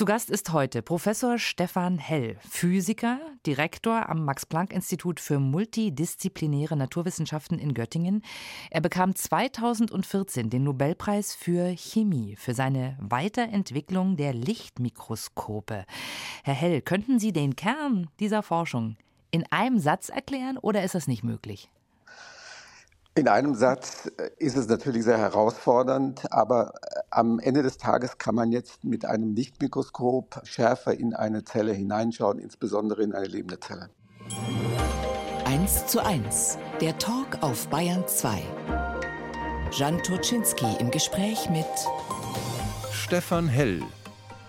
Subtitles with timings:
[0.00, 7.74] Zu Gast ist heute Professor Stefan Hell, Physiker, Direktor am Max-Planck-Institut für multidisziplinäre Naturwissenschaften in
[7.74, 8.22] Göttingen.
[8.70, 15.84] Er bekam 2014 den Nobelpreis für Chemie für seine Weiterentwicklung der Lichtmikroskope.
[16.44, 18.96] Herr Hell, könnten Sie den Kern dieser Forschung
[19.30, 21.68] in einem Satz erklären oder ist das nicht möglich?
[23.16, 28.18] In einem Satz äh, ist es natürlich sehr herausfordernd, aber äh, am Ende des Tages
[28.18, 33.58] kann man jetzt mit einem Lichtmikroskop schärfer in eine Zelle hineinschauen, insbesondere in eine lebende
[33.58, 33.90] Zelle.
[35.44, 38.42] 1 zu 1, der Talk auf Bayern 2.
[39.72, 41.66] Jan Turczynski im Gespräch mit
[42.92, 43.82] Stefan Hell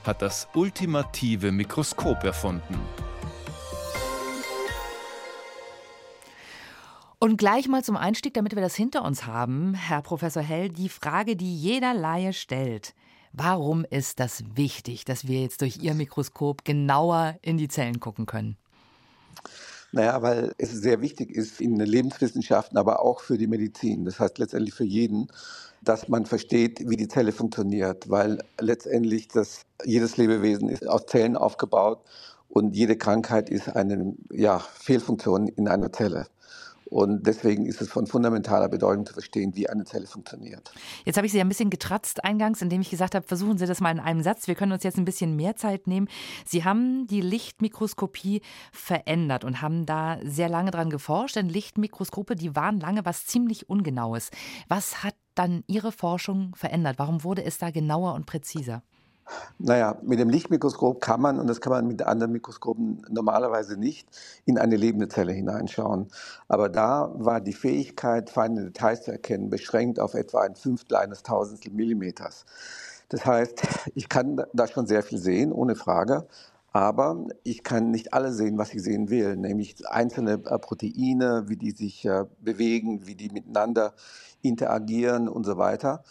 [0.04, 2.80] hat das ultimative Mikroskop erfunden.
[7.23, 10.89] Und gleich mal zum Einstieg, damit wir das hinter uns haben, Herr Professor Hell, die
[10.89, 12.95] Frage, die jeder Laie stellt.
[13.31, 18.26] Warum ist das wichtig, dass wir jetzt durch Ihr Mikroskop genauer in die Zellen gucken
[18.26, 18.57] können?
[19.91, 24.03] Naja, weil es sehr wichtig ist in den Lebenswissenschaften, aber auch für die Medizin.
[24.03, 25.27] Das heißt letztendlich für jeden,
[25.84, 31.37] dass man versteht, wie die Zelle funktioniert, weil letztendlich das, jedes Lebewesen ist aus Zellen
[31.37, 32.01] aufgebaut
[32.49, 36.26] und jede Krankheit ist eine ja, Fehlfunktion in einer Zelle.
[36.91, 40.73] Und deswegen ist es von fundamentaler Bedeutung zu verstehen, wie eine Zelle funktioniert.
[41.05, 43.79] Jetzt habe ich Sie ein bisschen getratzt eingangs, indem ich gesagt habe, versuchen Sie das
[43.79, 44.49] mal in einem Satz.
[44.49, 46.09] Wir können uns jetzt ein bisschen mehr Zeit nehmen.
[46.45, 48.41] Sie haben die Lichtmikroskopie
[48.73, 53.69] verändert und haben da sehr lange dran geforscht, denn Lichtmikroskope, die waren lange was ziemlich
[53.69, 54.29] Ungenaues.
[54.67, 56.99] Was hat dann Ihre Forschung verändert?
[56.99, 58.84] Warum wurde es da genauer und präziser?
[59.60, 64.08] Naja, mit dem Lichtmikroskop kann man, und das kann man mit anderen Mikroskopen normalerweise nicht,
[64.46, 66.08] in eine lebende Zelle hineinschauen.
[66.47, 71.24] Aber da war die Fähigkeit, feine Details zu erkennen, beschränkt auf etwa ein Fünftel eines
[71.24, 72.46] Tausendstel Millimeters.
[73.09, 73.62] Das heißt,
[73.96, 76.28] ich kann da schon sehr viel sehen, ohne Frage.
[76.74, 81.58] Aber ich kann nicht alles sehen, was ich sehen will, nämlich einzelne äh, Proteine, wie
[81.58, 83.94] die sich äh, bewegen, wie die miteinander
[84.42, 86.02] interagieren und so weiter.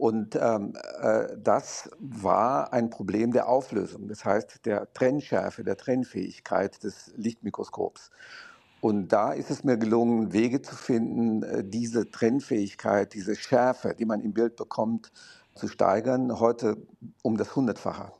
[0.00, 0.72] Und ähm,
[1.02, 8.10] äh, das war ein Problem der Auflösung, das heißt der Trennschärfe, der Trennfähigkeit des Lichtmikroskops.
[8.80, 14.06] Und da ist es mir gelungen, Wege zu finden, äh, diese Trennfähigkeit, diese Schärfe, die
[14.06, 15.12] man im Bild bekommt,
[15.54, 16.78] zu steigern, heute
[17.20, 18.10] um das Hundertfache.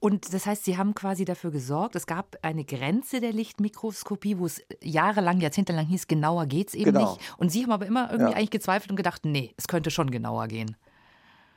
[0.00, 4.46] Und das heißt, Sie haben quasi dafür gesorgt, es gab eine Grenze der Lichtmikroskopie, wo
[4.46, 7.12] es jahrelang, jahrzehntelang hieß, genauer geht es eben genau.
[7.12, 7.34] nicht.
[7.36, 8.38] Und Sie haben aber immer irgendwie ja.
[8.38, 10.74] eigentlich gezweifelt und gedacht, nee, es könnte schon genauer gehen.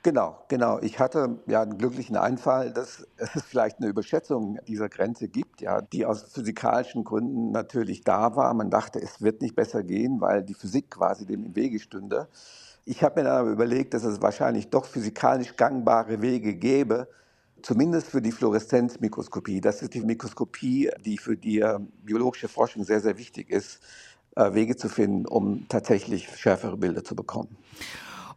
[0.02, 0.78] Genau, genau.
[0.80, 5.82] Ich hatte ja einen glücklichen Einfall, dass es vielleicht eine Überschätzung dieser Grenze gibt, ja,
[5.82, 8.54] die aus physikalischen Gründen natürlich da war.
[8.54, 12.28] Man dachte, es wird nicht besser gehen, weil die Physik quasi dem im Wege stünde.
[12.86, 17.06] Ich habe mir dann aber überlegt, dass es wahrscheinlich doch physikalisch gangbare Wege gäbe,
[17.60, 19.60] zumindest für die Fluoreszenzmikroskopie.
[19.60, 23.80] Das ist die Mikroskopie, die für die äh, biologische Forschung sehr, sehr wichtig ist,
[24.34, 27.54] äh, Wege zu finden, um tatsächlich schärfere Bilder zu bekommen.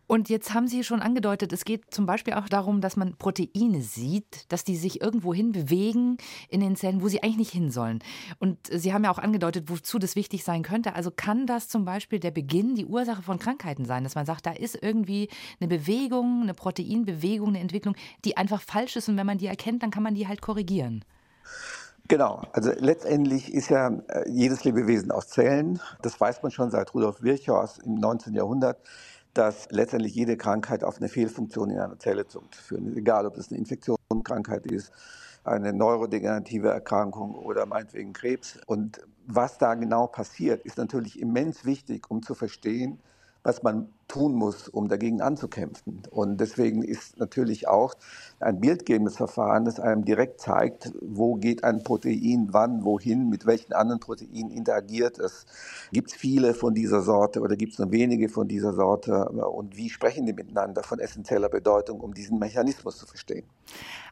[0.06, 3.82] Und jetzt haben Sie schon angedeutet, es geht zum Beispiel auch darum, dass man Proteine
[3.82, 6.18] sieht, dass die sich irgendwo hin bewegen
[6.50, 8.00] in den Zellen, wo sie eigentlich nicht hin sollen.
[8.40, 10.96] Und Sie haben ja auch angedeutet, wozu das wichtig sein könnte.
[10.96, 14.46] Also kann das zum Beispiel der Beginn, die Ursache von Krankheiten sein, dass man sagt,
[14.46, 19.08] da ist irgendwie eine Bewegung, eine Proteinbewegung, eine Entwicklung, die einfach falsch ist.
[19.08, 21.06] Und wenn man die erkennt, dann kann man die halt korrigieren.
[22.10, 25.80] Genau, also letztendlich ist ja äh, jedes Lebewesen aus Zellen.
[26.02, 28.34] Das weiß man schon seit Rudolf Virchow im 19.
[28.34, 28.78] Jahrhundert
[29.34, 32.98] dass letztendlich jede Krankheit auf eine Fehlfunktion in einer Zelle zurückzuführen ist.
[32.98, 34.92] Egal, ob es eine Infektionskrankheit ist,
[35.44, 38.60] eine neurodegenerative Erkrankung oder meinetwegen Krebs.
[38.66, 43.00] Und was da genau passiert, ist natürlich immens wichtig, um zu verstehen,
[43.44, 46.04] was man tun muss, um dagegen anzukämpfen.
[46.12, 47.94] Und deswegen ist natürlich auch
[48.40, 53.74] ein bildgebendes Verfahren, das einem direkt zeigt, wo geht ein Protein wann, wohin, mit welchen
[53.74, 55.46] anderen Proteinen interagiert es.
[55.92, 59.26] Gibt es viele von dieser Sorte oder gibt es nur wenige von dieser Sorte?
[59.30, 63.46] Und wie sprechen die miteinander von essentieller Bedeutung, um diesen Mechanismus zu verstehen?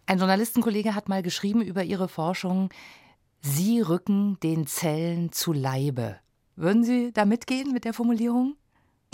[0.08, 2.70] Ein Journalistenkollege hat mal geschrieben über Ihre Forschung,
[3.42, 6.18] Sie rücken den Zellen zu Leibe.
[6.56, 8.56] Würden Sie da mitgehen mit der Formulierung?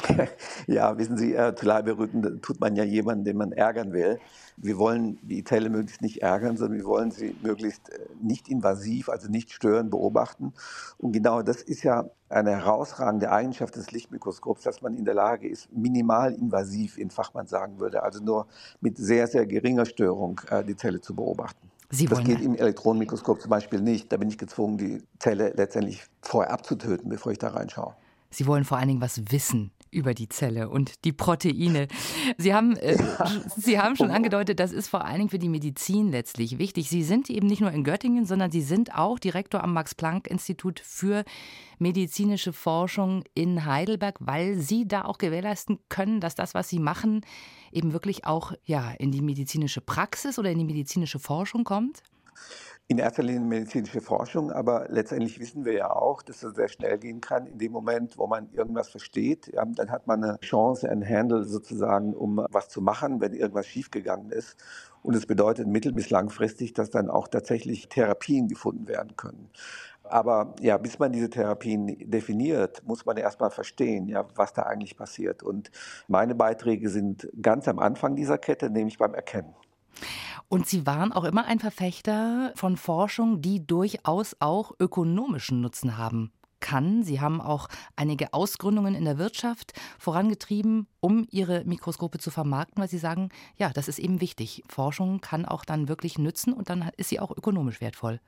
[0.68, 4.20] Ja, wissen Sie, äh, zu Leibe rücken tut man ja jemanden, den man ärgern will.
[4.58, 9.10] Wir wollen die Zelle möglichst nicht ärgern, sondern wir wollen sie möglichst äh, nicht invasiv,
[9.10, 10.54] also nicht stören, beobachten.
[10.98, 15.48] Und genau das ist ja eine herausragende Eigenschaft des Lichtmikroskops, dass man in der Lage
[15.48, 18.48] ist, minimal invasiv, in Fachmann sagen würde, also nur
[18.82, 21.70] mit sehr, sehr geringer Störung äh, die Zelle zu beobachten.
[21.90, 24.12] das geht im Elektronenmikroskop zum Beispiel nicht.
[24.12, 27.94] Da bin ich gezwungen, die Zelle letztendlich vorher abzutöten, bevor ich da reinschaue.
[28.30, 31.88] Sie wollen vor allen Dingen was wissen über die Zelle und die Proteine.
[32.38, 32.98] Sie haben, äh,
[33.56, 36.90] Sie haben schon angedeutet, das ist vor allen Dingen für die Medizin letztlich wichtig.
[36.90, 41.24] Sie sind eben nicht nur in Göttingen, sondern Sie sind auch Direktor am Max-Planck-Institut für
[41.80, 47.22] medizinische Forschung in Heidelberg, weil Sie da auch gewährleisten können, dass das, was Sie machen,
[47.72, 52.04] eben wirklich auch ja, in die medizinische Praxis oder in die medizinische Forschung kommt?
[52.90, 56.98] In erster Linie medizinische Forschung, aber letztendlich wissen wir ja auch, dass es sehr schnell
[56.98, 57.46] gehen kann.
[57.46, 61.44] In dem Moment, wo man irgendwas versteht, ja, dann hat man eine Chance, ein Handle
[61.44, 64.56] sozusagen, um was zu machen, wenn irgendwas schiefgegangen ist.
[65.04, 69.50] Und es bedeutet mittel- bis langfristig, dass dann auch tatsächlich Therapien gefunden werden können.
[70.04, 74.96] Aber ja, bis man diese Therapien definiert, muss man erstmal verstehen, ja, was da eigentlich
[74.96, 75.44] passiert.
[75.44, 75.72] Und
[76.08, 79.54] meine Beiträge sind ganz am Anfang dieser Kette, nämlich beim Erkennen.
[80.50, 86.32] Und Sie waren auch immer ein Verfechter von Forschung, die durchaus auch ökonomischen Nutzen haben
[86.60, 87.04] kann.
[87.04, 92.90] Sie haben auch einige Ausgründungen in der Wirtschaft vorangetrieben, um Ihre Mikroskope zu vermarkten, weil
[92.90, 94.64] Sie sagen, ja, das ist eben wichtig.
[94.68, 98.20] Forschung kann auch dann wirklich nützen und dann ist sie auch ökonomisch wertvoll.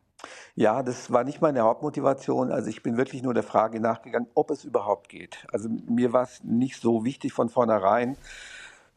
[0.55, 2.51] Ja, das war nicht meine Hauptmotivation.
[2.51, 5.45] Also ich bin wirklich nur der Frage nachgegangen, ob es überhaupt geht.
[5.51, 8.17] Also mir war es nicht so wichtig von vornherein,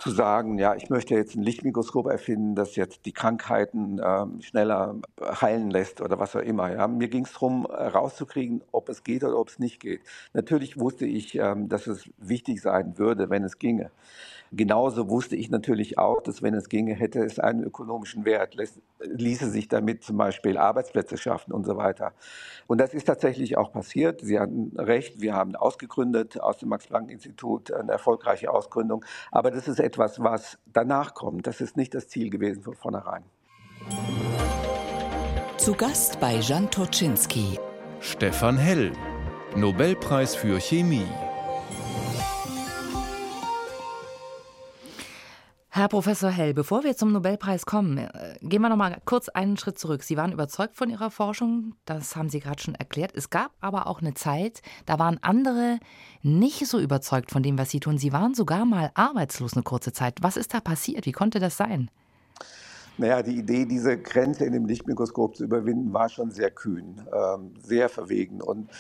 [0.03, 4.97] zu sagen, ja, ich möchte jetzt ein Lichtmikroskop erfinden, das jetzt die Krankheiten ähm, schneller
[5.21, 6.73] heilen lässt oder was auch immer.
[6.73, 6.89] Ja.
[6.89, 10.01] Mir ging es darum, rauszukriegen, ob es geht oder ob es nicht geht.
[10.33, 13.93] Natürlich wusste ich, ähm, dass es wichtig sein würde, wenn es ginge.
[14.55, 18.55] Genauso wusste ich natürlich auch, dass wenn es ginge, hätte es einen ökonomischen Wert,
[19.01, 22.13] ließe sich damit zum Beispiel Arbeitsplätze schaffen und so weiter.
[22.67, 24.21] Und das ist tatsächlich auch passiert.
[24.21, 29.07] Sie hatten recht, wir haben ausgegründet aus dem Max-Planck-Institut, eine erfolgreiche Ausgründung.
[29.31, 31.47] Aber das ist etwas, was danach kommt.
[31.47, 33.25] Das ist nicht das Ziel gewesen von vornherein.
[35.57, 37.59] Zu Gast bei Jan Toczynski.
[38.01, 38.93] Stefan Hell,
[39.57, 41.07] Nobelpreis für Chemie.
[45.75, 49.57] Herr Professor Hell, bevor wir zum Nobelpreis kommen, äh, gehen wir noch mal kurz einen
[49.57, 50.03] Schritt zurück.
[50.03, 53.13] Sie waren überzeugt von Ihrer Forschung, das haben Sie gerade schon erklärt.
[53.15, 55.79] Es gab aber auch eine Zeit, da waren andere
[56.21, 57.97] nicht so überzeugt von dem, was Sie tun.
[57.97, 60.19] Sie waren sogar mal arbeitslos eine kurze Zeit.
[60.21, 61.07] Was ist da passiert?
[61.07, 61.91] Wie konnte das sein?
[62.99, 67.53] Naja, die Idee, diese Grenze in dem Lichtmikroskop zu überwinden, war schon sehr kühn, ähm,
[67.63, 68.43] sehr verwegen.
[68.43, 68.71] Und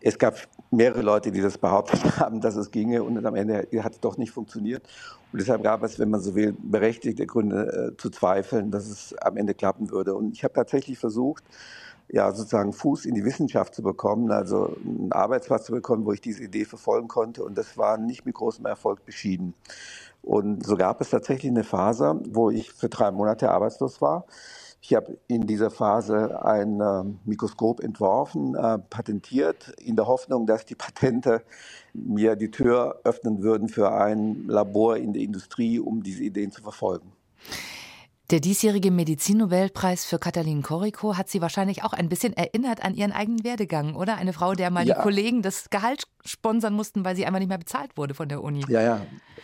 [0.00, 0.36] es gab
[0.70, 3.02] mehrere Leute, die das behauptet haben, dass es ginge.
[3.02, 4.86] Und am Ende hat es doch nicht funktioniert.
[5.32, 9.14] Und deshalb gab es, wenn man so will, berechtigte Gründe äh, zu zweifeln, dass es
[9.18, 10.14] am Ende klappen würde.
[10.14, 11.44] Und ich habe tatsächlich versucht,
[12.08, 16.20] ja, sozusagen Fuß in die Wissenschaft zu bekommen, also einen Arbeitsplatz zu bekommen, wo ich
[16.20, 17.42] diese Idee verfolgen konnte.
[17.42, 19.54] Und das war nicht mit großem Erfolg beschieden.
[20.24, 24.24] Und so gab es tatsächlich eine Phase, wo ich für drei Monate arbeitslos war.
[24.80, 30.64] Ich habe in dieser Phase ein äh, Mikroskop entworfen, äh, patentiert, in der Hoffnung, dass
[30.64, 31.42] die Patente
[31.92, 36.62] mir die Tür öffnen würden für ein Labor in der Industrie, um diese Ideen zu
[36.62, 37.12] verfolgen.
[38.30, 43.12] Der diesjährige Medizinnobelpreis für Katalin Koriko hat Sie wahrscheinlich auch ein bisschen erinnert an Ihren
[43.12, 44.16] eigenen Werdegang, oder?
[44.16, 44.94] Eine Frau, der mal ja.
[44.94, 48.42] die Kollegen das Gehalt sponsern mussten, weil sie einmal nicht mehr bezahlt wurde von der
[48.42, 48.64] Uni.
[48.68, 49.00] Ja, ja,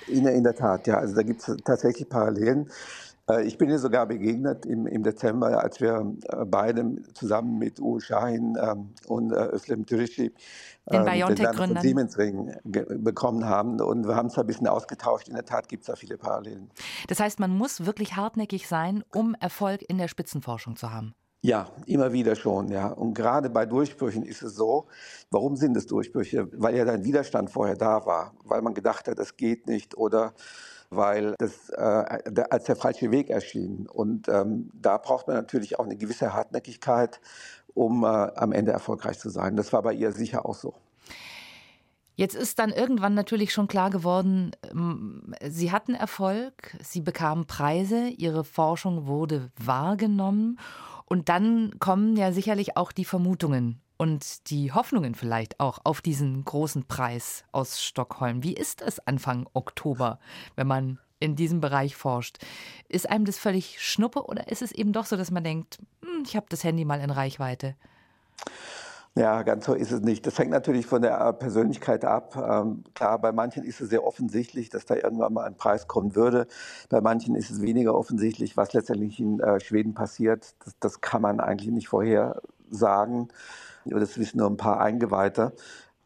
[0.09, 0.87] in, in der Tat.
[0.87, 2.71] Ja, also da gibt es tatsächlich Parallelen.
[3.31, 7.81] Äh, ich bin ihr sogar begegnet im, im Dezember, als wir äh, beide zusammen mit
[7.81, 10.32] Uwe Shahin ähm, und äh, Özlem Türeci
[10.91, 13.81] den BioNTech-Gründern Siemens-Ring bekommen haben.
[13.81, 15.29] Und wir haben es ein bisschen ausgetauscht.
[15.29, 16.71] In der Tat gibt es da viele Parallelen.
[17.06, 21.15] Das heißt, man muss wirklich hartnäckig sein, um Erfolg in der Spitzenforschung zu haben.
[21.43, 22.88] Ja, immer wieder schon, ja.
[22.88, 24.88] Und gerade bei Durchbrüchen ist es so,
[25.31, 26.49] warum sind es Durchbrüche?
[26.52, 30.35] Weil ja dein Widerstand vorher da war, weil man gedacht hat, das geht nicht oder
[30.90, 33.88] weil das äh, als der falsche Weg erschien.
[33.88, 37.20] Und ähm, da braucht man natürlich auch eine gewisse Hartnäckigkeit,
[37.75, 39.56] um äh, am Ende erfolgreich zu sein.
[39.56, 40.75] Das war bei ihr sicher auch so.
[42.16, 48.09] Jetzt ist dann irgendwann natürlich schon klar geworden, ähm, Sie hatten Erfolg, Sie bekamen Preise,
[48.09, 50.59] Ihre Forschung wurde wahrgenommen
[51.11, 56.45] und dann kommen ja sicherlich auch die Vermutungen und die Hoffnungen vielleicht auch auf diesen
[56.45, 58.45] großen Preis aus Stockholm.
[58.45, 60.21] Wie ist es Anfang Oktober,
[60.55, 62.38] wenn man in diesem Bereich forscht?
[62.88, 66.23] Ist einem das völlig Schnuppe oder ist es eben doch so, dass man denkt, hm,
[66.25, 67.75] ich habe das Handy mal in Reichweite?
[69.17, 70.25] Ja, ganz so ist es nicht.
[70.25, 72.37] Das hängt natürlich von der äh, Persönlichkeit ab.
[72.37, 76.14] Ähm, klar, bei manchen ist es sehr offensichtlich, dass da irgendwann mal ein Preis kommen
[76.14, 76.47] würde.
[76.88, 80.55] Bei manchen ist es weniger offensichtlich, was letztendlich in äh, Schweden passiert.
[80.64, 82.40] Das, das, kann man eigentlich nicht vorher
[82.71, 83.29] sagen.
[83.85, 85.55] Das wissen nur ein paar Eingeweihte.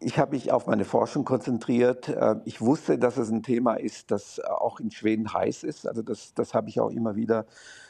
[0.05, 2.09] Ich habe mich auf meine Forschung konzentriert.
[2.09, 5.89] Äh, ich wusste, dass es ein Thema ist, das auch in Schweden heiß ist.
[5.89, 7.47] Also das, das habe ich auch immer wieder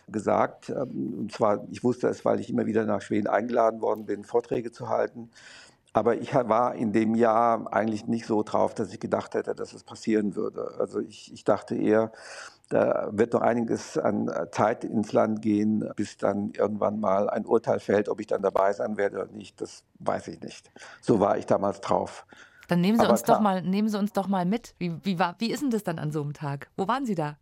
[0.08, 0.70] gesagt.
[0.70, 4.22] Ähm, und zwar, ich wusste es, weil ich immer wieder nach Schweden eingeladen worden bin,
[4.22, 5.30] Vorträge zu halten.
[5.94, 9.72] Aber ich war in dem Jahr eigentlich nicht so drauf, dass ich gedacht hätte, dass
[9.72, 10.74] es passieren würde.
[10.78, 12.10] Also ich, ich dachte eher,
[12.68, 17.78] da wird noch einiges an Zeit ins Land gehen, bis dann irgendwann mal ein Urteil
[17.78, 19.60] fällt, ob ich dann dabei sein werde oder nicht.
[19.60, 20.68] Das weiß ich nicht.
[21.00, 22.26] So war ich damals drauf.
[22.66, 24.74] Dann nehmen Sie, uns doch mal, nehmen Sie uns doch mal mit.
[24.78, 26.70] Wie, wie, war, wie ist denn das dann an so einem Tag?
[26.76, 27.36] Wo waren Sie da?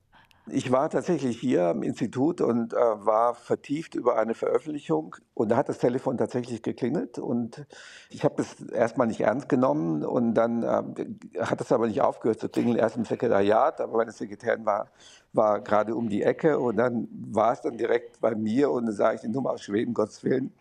[0.50, 5.56] Ich war tatsächlich hier im Institut und äh, war vertieft über eine Veröffentlichung und da
[5.56, 7.64] hat das Telefon tatsächlich geklingelt und
[8.11, 12.40] ich habe das erstmal nicht ernst genommen und dann äh, hat es aber nicht aufgehört
[12.40, 14.88] zu klingeln, erst im Sekretariat, aber meine Sekretärin war,
[15.32, 18.96] war gerade um die Ecke und dann war es dann direkt bei mir und dann
[18.96, 20.52] sage ich Nummer aus Schweden, Gottes Willen.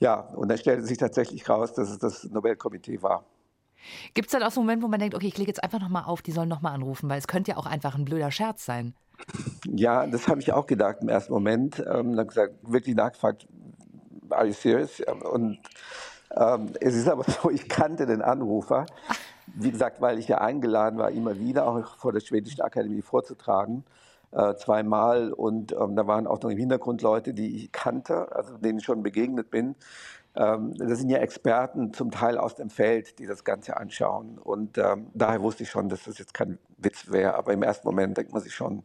[0.00, 3.24] Ja, und dann stellte sich tatsächlich raus, dass es das Nobelkomitee war.
[4.14, 5.80] Gibt es dann auch so einen Moment, wo man denkt, okay, ich klicke jetzt einfach
[5.80, 8.64] nochmal auf, die sollen nochmal anrufen, weil es könnte ja auch einfach ein blöder Scherz
[8.64, 8.94] sein.
[9.66, 11.78] Ja, das habe ich auch gedacht im ersten Moment.
[11.78, 13.46] Ähm, dann gesagt, wirklich nachgefragt,
[14.30, 15.00] are you serious?
[15.30, 15.58] Und
[16.34, 18.86] ähm, es ist aber so, ich kannte den Anrufer.
[19.54, 23.84] Wie gesagt, weil ich ja eingeladen war, immer wieder auch vor der Schwedischen Akademie vorzutragen.
[24.30, 28.56] Äh, zweimal und ähm, da waren auch noch im Hintergrund Leute, die ich kannte, also
[28.56, 29.74] denen ich schon begegnet bin.
[30.34, 34.38] Ähm, das sind ja Experten zum Teil aus dem Feld, die das Ganze anschauen.
[34.38, 37.34] Und ähm, daher wusste ich schon, dass das jetzt kein Witz wäre.
[37.34, 38.82] Aber im ersten Moment denkt man sich schon,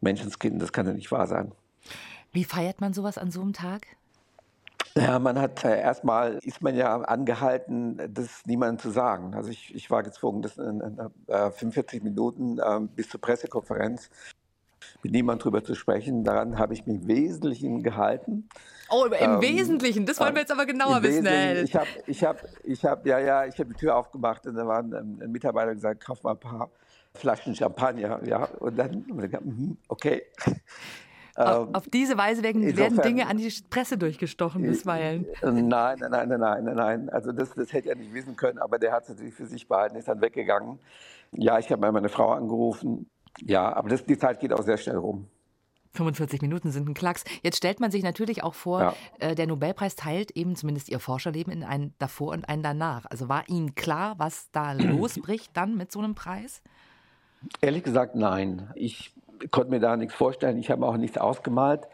[0.00, 1.52] Menschenskind, das kann ja nicht wahr sein.
[2.32, 3.86] Wie feiert man sowas an so einem Tag?
[4.96, 9.34] Ja, man hat äh, erstmal ist man ja angehalten, das niemandem zu sagen.
[9.34, 13.20] Also ich, ich war gezwungen, das in, in, in äh, 45 Minuten äh, bis zur
[13.20, 14.08] Pressekonferenz
[15.02, 16.24] mit niemandem drüber zu sprechen.
[16.24, 18.48] Daran habe ich mich im Wesentlichen gehalten.
[18.88, 21.26] Oh, im ähm, Wesentlichen, das wollen wir jetzt aber genauer wissen.
[21.64, 24.66] Ich habe, ich habe, ich habe, ja, ja, ich habe die Tür aufgemacht und da
[24.66, 26.70] war ein, ein Mitarbeiter gesagt, kauf mal ein paar
[27.14, 30.22] Flaschen Champagner, ja, und dann, mhm, okay.
[31.36, 35.26] Auf, ähm, auf, diese Weise werden, Insofern, werden, Dinge an die Presse durchgestochen bisweilen.
[35.42, 37.10] Nein, nein, nein, nein, nein, nein.
[37.10, 39.68] Also das, das hätte er nicht wissen können, aber der hat es natürlich für sich
[39.68, 40.78] behalten, ist dann weggegangen.
[41.32, 43.10] Ja, ich habe meine Frau angerufen.
[43.42, 45.28] Ja, aber das, die Zeit geht auch sehr schnell rum.
[45.96, 47.24] 45 Minuten sind ein Klacks.
[47.42, 48.94] Jetzt stellt man sich natürlich auch vor, ja.
[49.18, 53.06] äh, der Nobelpreis teilt eben zumindest Ihr Forscherleben in ein davor und ein danach.
[53.06, 56.62] Also war Ihnen klar, was da losbricht dann mit so einem Preis?
[57.60, 58.70] Ehrlich gesagt, nein.
[58.74, 59.14] Ich
[59.50, 60.58] konnte mir da nichts vorstellen.
[60.58, 61.88] Ich habe auch nichts ausgemalt.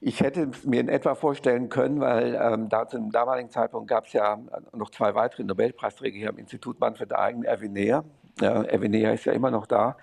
[0.00, 4.06] Ich hätte mir in etwa vorstellen können, weil ähm, da zu dem damaligen Zeitpunkt gab
[4.06, 4.38] es ja
[4.72, 8.04] noch zwei weitere Nobelpreisträger hier am Institut Manfred Eigen, Erwin Neher.
[8.40, 9.96] Erwin Neher ist ja immer noch da.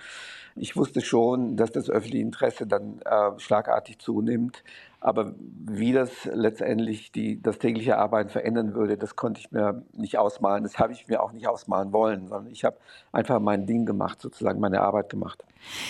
[0.56, 4.64] Ich wusste schon, dass das öffentliche Interesse dann äh, schlagartig zunimmt.
[5.00, 10.20] Aber wie das letztendlich die, das tägliche Arbeiten verändern würde, das konnte ich mir nicht
[10.20, 10.64] ausmalen.
[10.64, 12.78] Das habe ich mir auch nicht ausmalen wollen, sondern ich habe
[13.12, 15.44] einfach mein Ding gemacht, sozusagen meine Arbeit gemacht.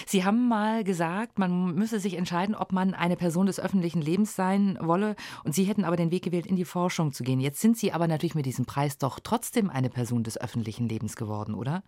[0.06, 4.36] Sie haben mal gesagt, man müsse sich entscheiden, ob man eine Person des öffentlichen Lebens
[4.36, 5.16] sein wolle.
[5.44, 7.42] Und Sie hätten aber den Weg gewählt, in die Forschung zu gehen.
[7.42, 11.18] Jetzt sind Sie aber natürlich mit diesem Preis doch trotzdem eine Person des öffentlichen Lebens
[11.18, 11.84] geworden, oder?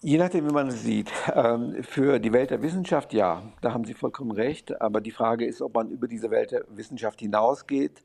[0.00, 1.10] Je nachdem, wie man es sieht.
[1.34, 4.80] Ähm, für die Welt der Wissenschaft ja, da haben Sie vollkommen recht.
[4.80, 8.04] Aber die Frage ist, ob man über diese Welt der Wissenschaft hinausgeht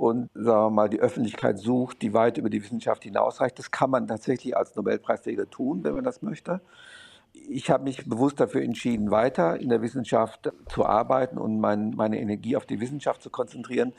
[0.00, 3.58] und sagen wir mal, die Öffentlichkeit sucht, die weit über die Wissenschaft hinausreicht.
[3.58, 6.62] Das kann man tatsächlich als Nobelpreisträger tun, wenn man das möchte.
[7.32, 12.18] Ich habe mich bewusst dafür entschieden, weiter in der Wissenschaft zu arbeiten und mein, meine
[12.18, 13.92] Energie auf die Wissenschaft zu konzentrieren.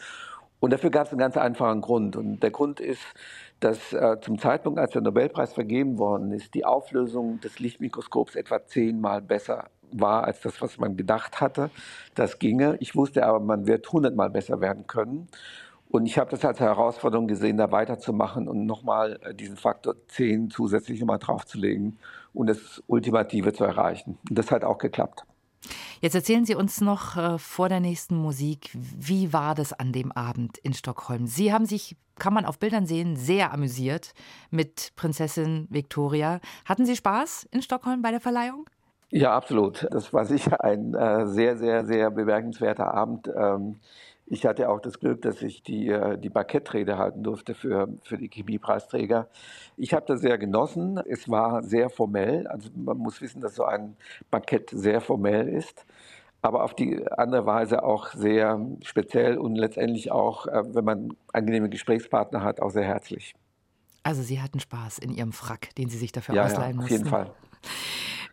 [0.61, 2.15] Und dafür gab es einen ganz einfachen Grund.
[2.15, 3.01] Und der Grund ist,
[3.59, 8.63] dass äh, zum Zeitpunkt, als der Nobelpreis vergeben worden ist, die Auflösung des Lichtmikroskops etwa
[8.65, 11.71] zehnmal besser war als das, was man gedacht hatte.
[12.13, 12.77] Das ginge.
[12.79, 15.27] Ich wusste aber, man wird hundertmal besser werden können.
[15.89, 20.51] Und ich habe das als Herausforderung gesehen, da weiterzumachen und nochmal äh, diesen Faktor 10
[20.51, 21.97] zusätzlich nochmal draufzulegen
[22.33, 24.19] und das Ultimative zu erreichen.
[24.29, 25.25] Und das hat auch geklappt.
[26.01, 30.11] Jetzt erzählen Sie uns noch äh, vor der nächsten Musik, wie war das an dem
[30.11, 31.27] Abend in Stockholm?
[31.27, 34.13] Sie haben sich, kann man auf Bildern sehen, sehr amüsiert
[34.49, 36.39] mit Prinzessin Victoria.
[36.65, 38.65] Hatten Sie Spaß in Stockholm bei der Verleihung?
[39.11, 39.87] Ja, absolut.
[39.91, 43.29] Das war sicher ein äh, sehr, sehr, sehr bemerkenswerter Abend.
[43.35, 43.79] Ähm,
[44.31, 48.17] ich hatte auch das Glück, dass ich die, äh, die Bankettrede halten durfte für, für
[48.17, 49.27] die Chemiepreisträger.
[49.75, 51.01] Ich habe das sehr genossen.
[51.05, 52.47] Es war sehr formell.
[52.47, 53.97] Also man muss wissen, dass so ein
[54.31, 55.85] Bankett sehr formell ist
[56.43, 61.69] aber auf die andere Weise auch sehr speziell und letztendlich auch, äh, wenn man angenehme
[61.69, 63.35] Gesprächspartner hat, auch sehr herzlich.
[64.01, 66.93] Also Sie hatten Spaß in Ihrem Frack, den Sie sich dafür ja, ausleihen ja, mussten.
[66.93, 67.31] Auf jeden Fall.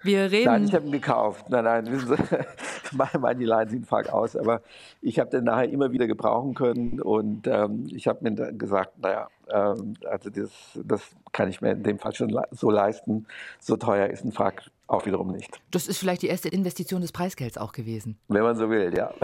[0.03, 0.47] Wir reden.
[0.47, 1.49] Nein, ich habe ihn gekauft.
[1.51, 2.17] Nein, nein, wissen
[2.93, 4.37] Sie, meine, die leihen Sie einen aus.
[4.37, 4.63] Aber
[5.03, 8.99] ich habe den nachher immer wieder gebrauchen können und ähm, ich habe mir dann gesagt,
[8.99, 10.51] naja, ähm, also das,
[10.85, 11.03] das
[11.33, 13.27] kann ich mir in dem Fall schon so leisten.
[13.61, 15.61] So teuer ist ein Frag auch wiederum nicht.
[15.71, 18.19] Das ist vielleicht die erste Investition des Preisgelds auch gewesen.
[18.29, 19.13] Wenn man so will, ja.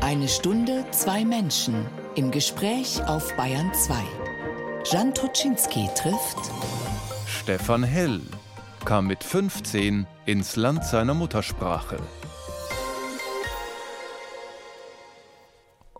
[0.00, 1.86] Eine Stunde, zwei Menschen.
[2.16, 3.94] Im Gespräch auf Bayern 2.
[4.90, 6.50] Jan Toczynski trifft
[7.42, 8.20] Stefan Hell,
[8.84, 11.96] kam mit 15 ins Land seiner Muttersprache.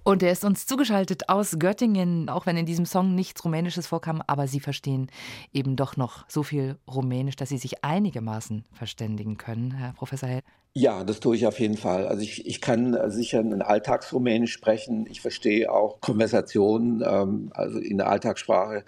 [0.04, 4.22] Und er ist uns zugeschaltet aus Göttingen, auch wenn in diesem Song nichts Rumänisches vorkam,
[4.24, 5.08] aber Sie verstehen
[5.52, 10.42] eben doch noch so viel Rumänisch, dass Sie sich einigermaßen verständigen können, Herr Professor Hell.
[10.74, 12.06] Ja, das tue ich auf jeden Fall.
[12.06, 15.06] Also ich, ich kann sicher ein Alltagsrumänisch sprechen.
[15.10, 18.84] Ich verstehe auch Konversationen, ähm, also in der Alltagssprache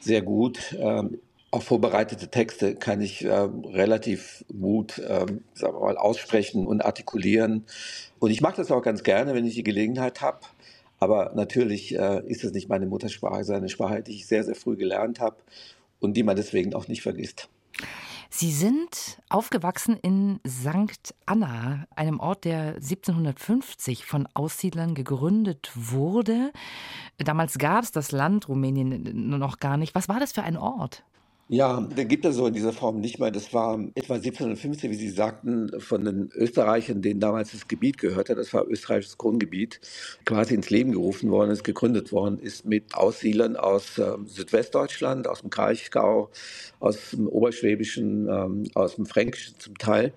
[0.00, 0.76] sehr gut.
[0.78, 1.20] Ähm,
[1.54, 7.64] auch vorbereitete Texte kann ich äh, relativ gut ähm, sagen wir mal, aussprechen und artikulieren.
[8.18, 10.40] Und ich mache das auch ganz gerne, wenn ich die Gelegenheit habe.
[10.98, 14.56] Aber natürlich äh, ist es nicht meine Muttersprache, sondern eine Sprache, die ich sehr, sehr
[14.56, 15.36] früh gelernt habe
[16.00, 17.48] und die man deswegen auch nicht vergisst.
[18.30, 21.14] Sie sind aufgewachsen in St.
[21.24, 26.52] Anna, einem Ort, der 1750 von Aussiedlern gegründet wurde.
[27.18, 29.94] Damals gab es das Land Rumänien noch gar nicht.
[29.94, 31.04] Was war das für ein Ort?
[31.48, 33.30] Ja, den gibt es so in dieser Form nicht mehr.
[33.30, 38.34] Das war etwa 1750, wie Sie sagten, von den Österreichern, denen damals das Gebiet gehörte.
[38.34, 39.78] Das war österreichisches Grundgebiet,
[40.24, 45.42] quasi ins Leben gerufen worden ist, gegründet worden ist mit Aussiedlern aus äh, Südwestdeutschland, aus
[45.42, 46.30] dem Kraichgau,
[46.80, 50.14] aus dem Oberschwäbischen, ähm, aus dem Fränkischen zum Teil.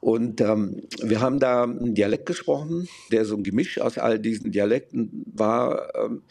[0.00, 4.52] Und ähm, wir haben da einen Dialekt gesprochen, der so ein Gemisch aus all diesen
[4.52, 5.94] Dialekten war.
[5.94, 6.22] Ähm,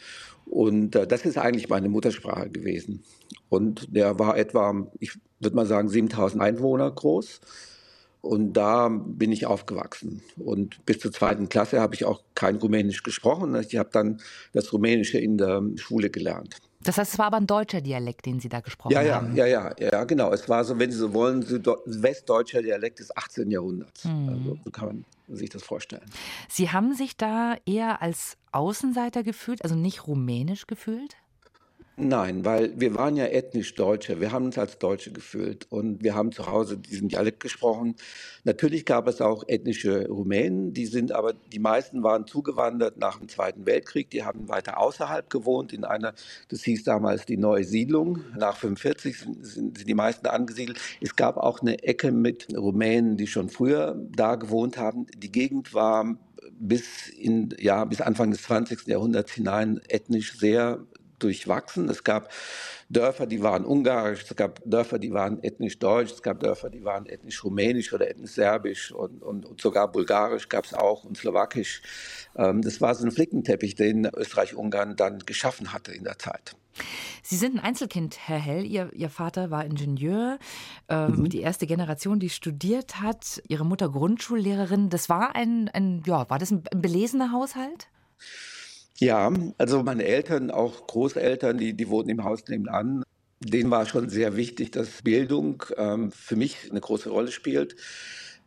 [0.45, 3.03] und äh, das ist eigentlich meine Muttersprache gewesen.
[3.49, 7.41] Und der war etwa, ich würde mal sagen, 7000 Einwohner groß.
[8.21, 10.21] Und da bin ich aufgewachsen.
[10.37, 13.55] Und bis zur zweiten Klasse habe ich auch kein Rumänisch gesprochen.
[13.55, 14.19] Ich habe dann
[14.53, 16.57] das Rumänische in der Schule gelernt.
[16.81, 19.35] Das heißt, es war aber ein deutscher Dialekt, den Sie da gesprochen ja, ja, haben.
[19.35, 20.31] Ja, ja, ja, genau.
[20.31, 21.43] Es war so, wenn Sie so wollen,
[21.85, 23.51] westdeutscher Dialekt des 18.
[23.51, 24.05] Jahrhunderts.
[24.05, 24.29] Mhm.
[24.29, 26.05] Also, so kann man sich das vorstellen.
[26.47, 31.15] Sie haben sich da eher als Außenseiter gefühlt, also nicht rumänisch gefühlt?
[32.01, 34.21] Nein, weil wir waren ja ethnisch Deutsche.
[34.21, 37.95] Wir haben uns als Deutsche gefühlt und wir haben zu Hause diesen Dialekt gesprochen.
[38.45, 43.27] Natürlich gab es auch ethnische Rumänen, die sind aber, die meisten waren zugewandert nach dem
[43.27, 44.09] Zweiten Weltkrieg.
[44.11, 46.13] Die haben weiter außerhalb gewohnt in einer,
[46.47, 48.21] das hieß damals die Neue Siedlung.
[48.37, 50.79] Nach 45 sind, sind, die meisten angesiedelt.
[51.01, 55.05] Es gab auch eine Ecke mit Rumänen, die schon früher da gewohnt haben.
[55.17, 56.17] Die Gegend war
[56.59, 58.87] bis in, ja, bis Anfang des 20.
[58.87, 60.85] Jahrhunderts hinein ethnisch sehr
[61.19, 61.89] durchwachsen.
[61.89, 62.31] Es gab
[62.89, 66.83] Dörfer, die waren ungarisch, es gab Dörfer, die waren ethnisch deutsch, es gab Dörfer, die
[66.83, 71.17] waren ethnisch rumänisch oder ethnisch serbisch und, und, und sogar bulgarisch gab es auch und
[71.17, 71.81] slowakisch.
[72.35, 76.55] Ähm, das war so ein Flickenteppich, den Österreich-Ungarn dann geschaffen hatte in der Zeit.
[77.23, 78.65] Sie sind ein Einzelkind, Herr Hell.
[78.65, 80.39] Ihr, Ihr Vater war Ingenieur,
[80.87, 81.29] äh, mhm.
[81.29, 83.41] die erste Generation, die studiert hat.
[83.47, 84.89] Ihre Mutter Grundschullehrerin.
[84.89, 87.87] Das war ein, ein ja, war das ein belesener Haushalt?
[88.99, 93.03] Ja, also meine Eltern, auch Großeltern, die, die wohnten im Haus nebenan.
[93.39, 97.77] Denen war schon sehr wichtig, dass Bildung ähm, für mich eine große Rolle spielt.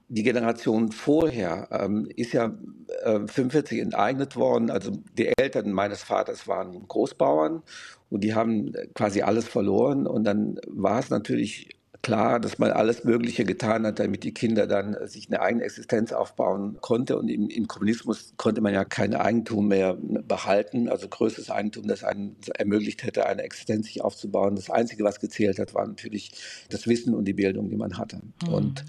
[0.08, 2.54] Die Generation vorher ähm, ist ja
[3.02, 4.70] äh, 45 enteignet worden.
[4.70, 7.62] Also die Eltern meines Vaters waren Großbauern
[8.10, 10.06] und die haben quasi alles verloren.
[10.06, 11.70] Und dann war es natürlich
[12.02, 16.12] klar, dass man alles Mögliche getan hat, damit die Kinder dann sich eine eigene Existenz
[16.12, 17.16] aufbauen konnte.
[17.16, 22.02] Und im, im Kommunismus konnte man ja kein Eigentum mehr behalten, also größtes Eigentum, das
[22.04, 24.56] einen ermöglicht hätte, eine Existenz sich aufzubauen.
[24.56, 26.32] Das Einzige, was gezählt hat, war natürlich
[26.70, 28.20] das Wissen und die Bildung, die man hatte.
[28.46, 28.52] Mhm.
[28.52, 28.84] Und,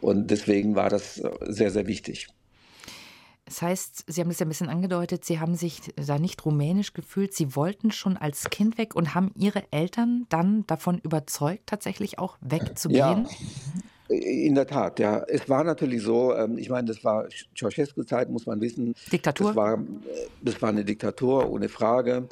[0.00, 2.28] und deswegen war das sehr, sehr wichtig.
[3.48, 6.92] Das heißt, Sie haben es ja ein bisschen angedeutet, Sie haben sich da nicht rumänisch
[6.92, 7.32] gefühlt.
[7.32, 12.36] Sie wollten schon als Kind weg und haben Ihre Eltern dann davon überzeugt, tatsächlich auch
[12.42, 13.26] wegzugehen?
[14.10, 14.14] Ja.
[14.14, 15.22] In der Tat, ja.
[15.28, 18.94] Es war natürlich so, ähm, ich meine, das war Ceausescu-Zeit, muss man wissen.
[19.10, 19.48] Diktatur?
[19.48, 19.78] Das war,
[20.42, 22.28] das war eine Diktatur, ohne Frage.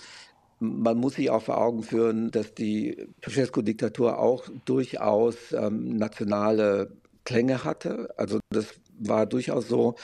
[0.59, 6.93] Man muss sich auch vor Augen führen, dass die Ceausescu-Diktatur auch durchaus ähm, nationale
[7.25, 8.11] Klänge hatte.
[8.19, 8.67] Also das
[8.99, 9.97] war durchaus so.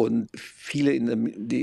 [0.00, 1.16] Und viele in der,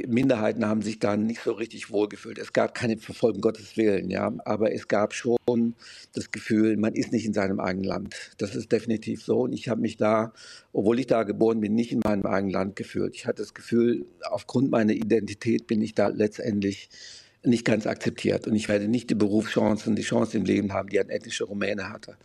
[0.09, 2.37] Minderheiten haben sich da nicht so richtig wohlgefühlt.
[2.37, 5.37] Es gab keine Verfolgung Gottes Willen, ja, aber es gab schon
[6.11, 8.13] das Gefühl, man ist nicht in seinem eigenen Land.
[8.37, 9.43] Das ist definitiv so.
[9.43, 10.33] Und ich habe mich da,
[10.73, 13.15] obwohl ich da geboren bin, nicht in meinem eigenen Land gefühlt.
[13.15, 16.89] Ich hatte das Gefühl, aufgrund meiner Identität bin ich da letztendlich
[17.41, 18.47] nicht ganz akzeptiert.
[18.47, 21.89] Und ich werde nicht die Berufschancen, die Chancen im Leben haben, die ein ethnischer Rumäne
[21.89, 22.17] hatte.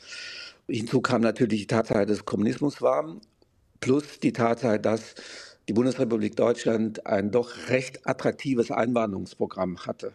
[0.69, 3.21] Hinzu kam natürlich die Tatsache, dass Kommunismus war,
[3.79, 5.15] plus die Tatsache, dass
[5.71, 10.15] die Bundesrepublik Deutschland ein doch recht attraktives Einwanderungsprogramm hatte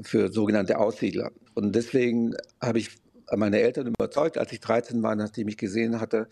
[0.00, 1.32] für sogenannte Aussiedler.
[1.54, 2.90] Und deswegen habe ich
[3.34, 6.28] meine Eltern überzeugt, als ich 13 war, nachdem ich gesehen hatte,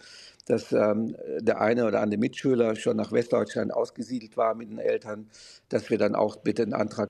[0.46, 5.28] dass ähm, der eine oder andere Mitschüler schon nach Westdeutschland ausgesiedelt war mit den Eltern,
[5.68, 7.08] dass wir dann auch bitte einen Antrag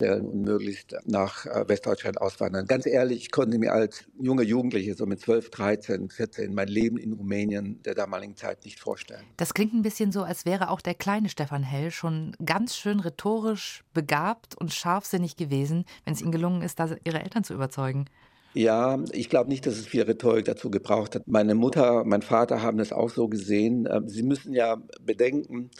[0.00, 2.66] und möglichst nach äh, Westdeutschland auswandern.
[2.66, 6.98] Ganz ehrlich, ich konnte mir als junger Jugendliche, so mit 12, 13, 14, mein Leben
[6.98, 9.24] in Rumänien der damaligen Zeit nicht vorstellen.
[9.36, 12.98] Das klingt ein bisschen so, als wäre auch der kleine Stefan Hell schon ganz schön
[12.98, 18.06] rhetorisch begabt und scharfsinnig gewesen, wenn es ihm gelungen ist, da ihre Eltern zu überzeugen.
[18.54, 21.26] Ja, ich glaube nicht, dass es viel Rhetorik dazu gebraucht hat.
[21.26, 23.88] Meine Mutter, mein Vater haben das auch so gesehen.
[23.90, 25.70] Ähm, sie müssen ja bedenken,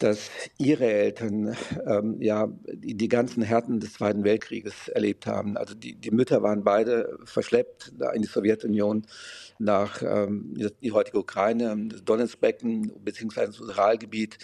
[0.00, 5.56] dass ihre Eltern ähm, ja die, die, ganzen Härten des Zweiten Weltkrieges erlebt haben.
[5.56, 9.06] Also die, die Mütter waren beide verschleppt in die Sowjetunion
[9.58, 13.46] nach ähm, die heutige Ukraine, das Donetsbecken bzw.
[13.46, 14.38] das Uralgebiet.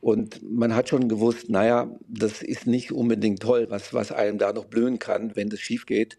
[0.00, 4.52] Und man hat schon gewusst, naja, das ist nicht unbedingt toll, was, was einem da
[4.52, 6.16] noch blühen kann, wenn das schief geht.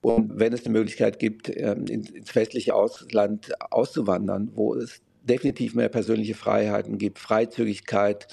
[0.00, 5.88] Und wenn es eine Möglichkeit gibt, ähm, ins westliche Ausland auszuwandern, wo es definitiv mehr
[5.88, 8.26] persönliche Freiheiten gibt, Freizügigkeit,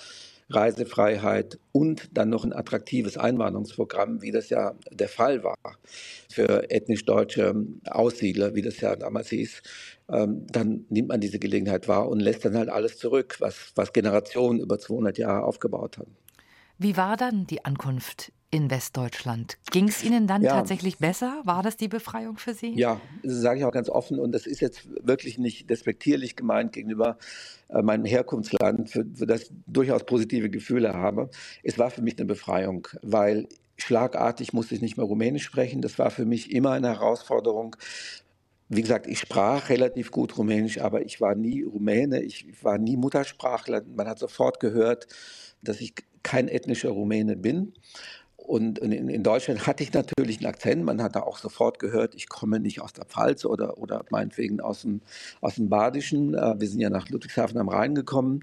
[0.50, 5.56] Reisefreiheit und dann noch ein attraktives Einwanderungsprogramm, wie das ja der Fall war
[6.30, 9.62] für ethnisch deutsche Aussiedler, wie das ja damals hieß,
[10.10, 13.94] ähm, dann nimmt man diese Gelegenheit wahr und lässt dann halt alles zurück, was, was
[13.94, 16.16] Generationen über 200 Jahre aufgebaut haben.
[16.78, 19.58] Wie war dann die Ankunft in Westdeutschland.
[19.72, 20.52] Ging es Ihnen dann ja.
[20.52, 21.42] tatsächlich besser?
[21.46, 22.74] War das die Befreiung für Sie?
[22.76, 26.74] Ja, das sage ich auch ganz offen und das ist jetzt wirklich nicht despektierlich gemeint
[26.74, 27.18] gegenüber
[27.70, 31.30] äh, meinem Herkunftsland, für, für das ich durchaus positive Gefühle habe.
[31.64, 35.82] Es war für mich eine Befreiung, weil schlagartig musste ich nicht mehr Rumänisch sprechen.
[35.82, 37.78] Das war für mich immer eine Herausforderung.
[38.68, 42.98] Wie gesagt, ich sprach relativ gut Rumänisch, aber ich war nie Rumäne, ich war nie
[42.98, 43.82] Muttersprachler.
[43.96, 45.08] Man hat sofort gehört,
[45.62, 47.74] dass ich kein ethnischer Rumäne bin.
[48.46, 50.84] Und in, in, Deutschland hatte ich natürlich einen Akzent.
[50.84, 54.60] Man hat da auch sofort gehört, ich komme nicht aus der Pfalz oder, oder meinetwegen
[54.60, 55.02] aus dem,
[55.42, 56.34] aus dem Badischen.
[56.34, 58.42] Äh, wir sind ja nach Ludwigshafen am Rhein gekommen.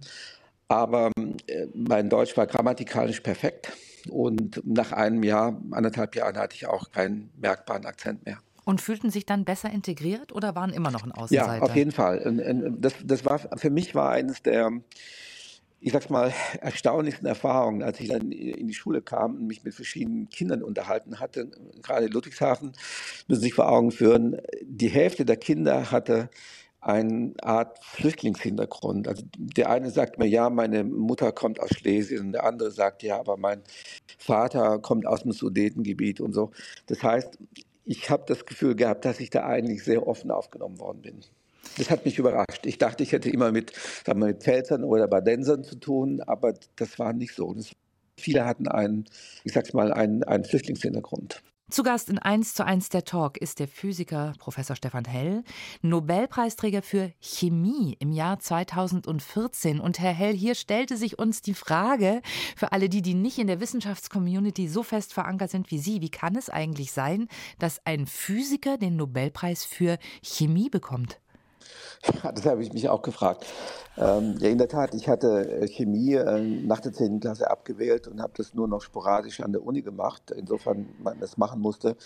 [0.69, 3.73] Aber äh, mein Deutsch war grammatikalisch perfekt.
[4.09, 8.39] Und nach einem Jahr, anderthalb Jahren hatte ich auch keinen merkbaren Akzent mehr.
[8.65, 11.57] Und fühlten sich dann besser integriert oder waren immer noch ein Außenseiter?
[11.57, 12.77] Ja, auf jeden Fall.
[12.79, 14.71] Das, das war, für mich war eines der
[15.81, 19.75] ich sag's mal, erstaunlichsten Erfahrungen, als ich dann in die Schule kam und mich mit
[19.75, 21.51] verschiedenen Kindern unterhalten hatte,
[21.83, 22.73] gerade in Ludwigshafen,
[23.29, 26.31] müssen sich vor Augen führen, die Hälfte der Kinder hatte
[26.81, 29.09] eine Art Flüchtlingshintergrund.
[29.09, 33.03] Also der eine sagt mir, ja, meine Mutter kommt aus Schlesien, und der andere sagt,
[33.03, 33.63] ja, aber mein
[34.19, 36.53] Vater kommt aus dem Sudetengebiet und so.
[36.87, 37.39] Das heißt,
[37.85, 41.21] ich habe das Gefühl gehabt, dass ich da eigentlich sehr offen aufgenommen worden bin.
[41.77, 42.65] Das hat mich überrascht.
[42.65, 43.73] Ich dachte, ich hätte immer mit,
[44.07, 47.53] sagen wir, mit Pfälzern oder Badensern zu tun, aber das war nicht so.
[47.55, 47.71] Das,
[48.17, 49.05] viele hatten einen,
[49.45, 51.43] ich sag's mal, einen, einen Flüchtlingshintergrund.
[51.71, 55.45] Zu Gast in 1 zu 1 der Talk ist der Physiker Professor Stefan Hell,
[55.83, 59.79] Nobelpreisträger für Chemie im Jahr 2014.
[59.79, 62.23] Und Herr Hell, hier stellte sich uns die Frage,
[62.57, 66.11] für alle die, die nicht in der Wissenschaftscommunity so fest verankert sind wie Sie, wie
[66.11, 67.29] kann es eigentlich sein,
[67.59, 71.21] dass ein Physiker den Nobelpreis für Chemie bekommt?
[72.23, 73.47] Ja, das habe ich mich auch gefragt.
[73.97, 77.21] Ähm, ja, in der Tat, ich hatte äh, Chemie äh, nach der 10.
[77.21, 81.37] Klasse abgewählt und habe das nur noch sporadisch an der Uni gemacht, insofern man das
[81.37, 81.97] machen musste.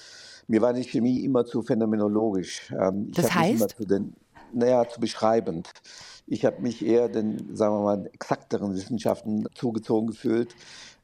[0.48, 2.72] Mir war die Chemie immer zu phänomenologisch.
[2.78, 3.76] Ähm, das heißt?
[3.76, 4.14] Zu den,
[4.52, 5.68] naja, zu beschreibend.
[6.26, 10.54] Ich habe mich eher den, sagen wir mal, exakteren Wissenschaften zugezogen gefühlt.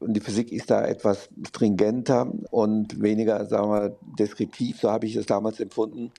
[0.01, 5.07] Und die Physik ist da etwas stringenter und weniger, sagen wir mal, deskriptiv, so habe
[5.07, 6.12] ich es damals empfunden.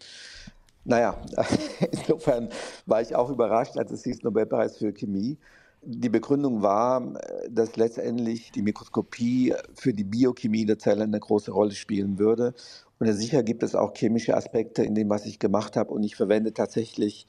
[0.90, 1.16] Naja,
[1.92, 2.50] insofern
[2.88, 5.38] war ich auch überrascht, als es hieß Nobelpreis für Chemie.
[5.84, 7.14] Die Begründung war,
[7.48, 12.56] dass letztendlich die Mikroskopie für die Biochemie der Zelle eine große Rolle spielen würde.
[12.98, 15.94] Und sicher gibt es auch chemische Aspekte in dem, was ich gemacht habe.
[15.94, 17.28] Und ich verwende tatsächlich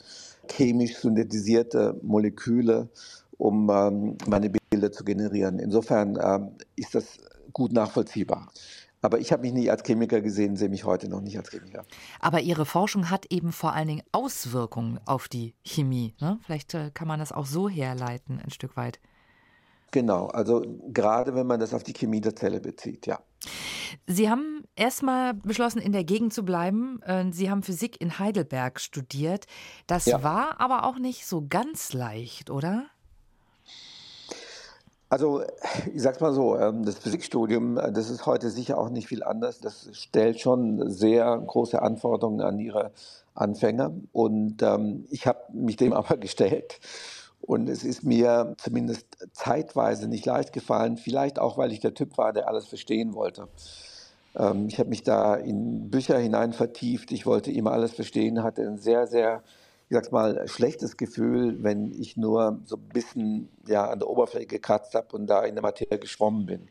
[0.51, 2.89] chemisch synthetisierte Moleküle,
[3.37, 5.59] um ähm, meine Bilder zu generieren.
[5.59, 7.19] Insofern ähm, ist das
[7.53, 8.51] gut nachvollziehbar.
[9.03, 11.85] Aber ich habe mich nie als Chemiker gesehen, sehe mich heute noch nicht als Chemiker.
[12.21, 16.15] Aber Ihre Forschung hat eben vor allen Dingen Auswirkungen auf die Chemie.
[16.21, 16.39] Ne?
[16.45, 19.01] Vielleicht äh, kann man das auch so herleiten, ein Stück weit.
[19.93, 23.21] Genau, also gerade wenn man das auf die Chemie der Zelle bezieht, ja.
[24.07, 27.03] Sie haben erstmal beschlossen, in der Gegend zu bleiben.
[27.03, 29.47] Äh, Sie haben Physik in Heidelberg studiert.
[29.87, 30.23] Das ja.
[30.23, 32.87] war aber auch nicht so ganz leicht, oder?
[35.11, 35.43] Also
[35.93, 39.25] ich sag's mal so, ähm, das Physikstudium, äh, das ist heute sicher auch nicht viel
[39.25, 39.59] anders.
[39.59, 42.93] Das stellt schon sehr große Anforderungen an ihre
[43.35, 43.93] Anfänger.
[44.13, 46.79] Und ähm, ich habe mich dem aber gestellt.
[47.41, 52.17] Und es ist mir zumindest zeitweise nicht leicht gefallen, vielleicht auch, weil ich der Typ
[52.17, 53.49] war, der alles verstehen wollte.
[54.37, 57.11] Ähm, ich habe mich da in Bücher hinein vertieft.
[57.11, 59.43] Ich wollte immer alles verstehen, hatte ein sehr, sehr
[59.91, 64.47] ich sag's mal, schlechtes Gefühl, wenn ich nur so ein bisschen ja, an der Oberfläche
[64.47, 66.69] gekratzt habe und da in der Materie geschwommen bin.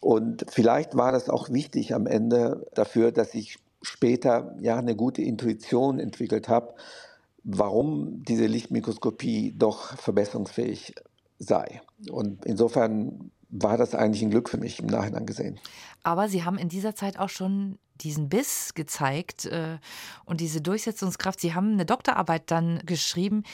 [0.00, 5.22] Und vielleicht war das auch wichtig am Ende dafür, dass ich später ja eine gute
[5.22, 6.74] Intuition entwickelt habe,
[7.42, 10.94] warum diese Lichtmikroskopie doch verbesserungsfähig
[11.40, 11.82] sei.
[12.12, 15.58] Und insofern war das eigentlich ein Glück für mich im Nachhinein gesehen.
[16.04, 19.78] Aber Sie haben in dieser Zeit auch schon diesen Biss gezeigt äh,
[20.24, 21.40] und diese Durchsetzungskraft.
[21.40, 23.44] Sie haben eine Doktorarbeit dann geschrieben,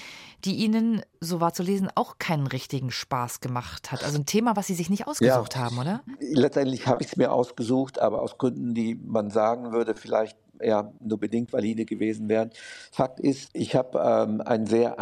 [0.45, 4.05] die Ihnen, so war zu lesen, auch keinen richtigen Spaß gemacht hat.
[4.05, 6.03] Also ein Thema, was Sie sich nicht ausgesucht ja, haben, oder?
[6.21, 10.93] Letztendlich habe ich es mir ausgesucht, aber aus Gründen, die man sagen würde, vielleicht eher
[11.01, 12.51] nur bedingt valide gewesen wären.
[12.91, 14.99] Fakt ist, ich habe ähm, ein sehr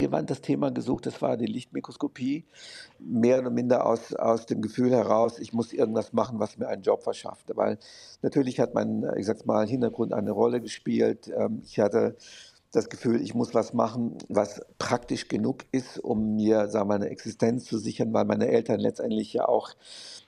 [0.00, 2.46] angewandtes Thema gesucht, das war die Lichtmikroskopie.
[2.98, 6.82] Mehr oder minder aus, aus dem Gefühl heraus, ich muss irgendwas machen, was mir einen
[6.82, 7.52] Job verschafft.
[7.54, 7.78] Weil
[8.22, 11.30] natürlich hat mein, ich sag's mal, Hintergrund eine Rolle gespielt.
[11.36, 12.16] Ähm, ich hatte
[12.72, 17.08] das Gefühl, ich muss was machen, was praktisch genug ist, um mir sagen wir, eine
[17.08, 19.70] Existenz zu sichern, weil meine Eltern letztendlich ja auch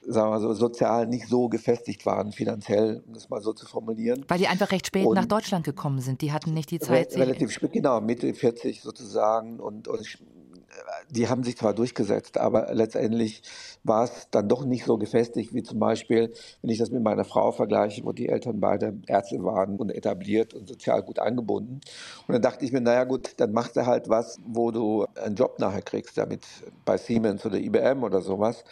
[0.06, 4.24] sagen wir so, sozial nicht so gefestigt waren, finanziell, um das mal so zu formulieren.
[4.28, 6.20] Weil die einfach recht spät und nach Deutschland gekommen sind.
[6.22, 7.14] Die hatten nicht die Zeit.
[7.14, 9.60] Re relativ spät, genau, Mitte 40 sozusagen.
[9.60, 10.00] Und, und
[11.10, 13.42] die haben sich zwar durchgesetzt, aber letztendlich
[13.84, 16.32] war es dann doch nicht so gefestigt wie zum Beispiel,
[16.62, 20.54] wenn ich das mit meiner Frau vergleiche, wo die Eltern beide Ärzte waren und etabliert
[20.54, 21.80] und sozial gut angebunden.
[22.26, 25.34] Und dann dachte ich mir, naja gut, dann machst du halt was, wo du einen
[25.34, 26.44] Job nachher kriegst, damit
[26.84, 28.64] bei Siemens oder IBM oder sowas.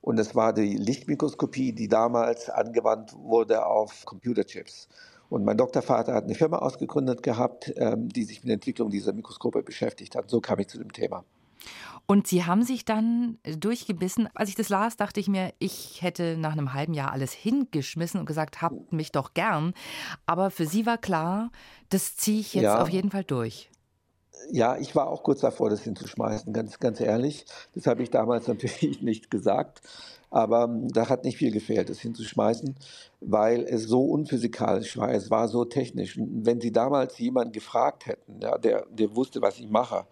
[0.00, 4.88] Und es war die Lichtmikroskopie, die damals angewandt wurde auf Computerchips.
[5.28, 9.12] Und mein Doktorvater hat eine Firma ausgegründet gehabt, ähm, die sich mit der Entwicklung dieser
[9.12, 10.28] Mikroskope beschäftigt hat.
[10.28, 11.24] So kam ich zu dem Thema.
[12.06, 14.28] Und Sie haben sich dann durchgebissen.
[14.34, 18.20] Als ich das las, dachte ich mir, ich hätte nach einem halben Jahr alles hingeschmissen
[18.20, 19.72] und gesagt, habt mich doch gern.
[20.26, 21.50] Aber für Sie war klar,
[21.88, 22.82] das ziehe ich jetzt ja.
[22.82, 23.71] auf jeden Fall durch
[24.50, 27.46] ja, ich war auch kurz davor, das hinzuschmeißen, ganz, ganz ehrlich.
[27.74, 29.82] Das habe ich damals natürlich nicht gesagt.
[30.30, 32.74] Aber ähm, da hat nicht viel gefehlt, das hinzuschmeißen,
[33.20, 36.18] weil es so unphysikalisch war, es war so technisch.
[36.18, 40.06] Wenn Sie damals jemanden gefragt hätten, ja, der, der wusste, was ich mache,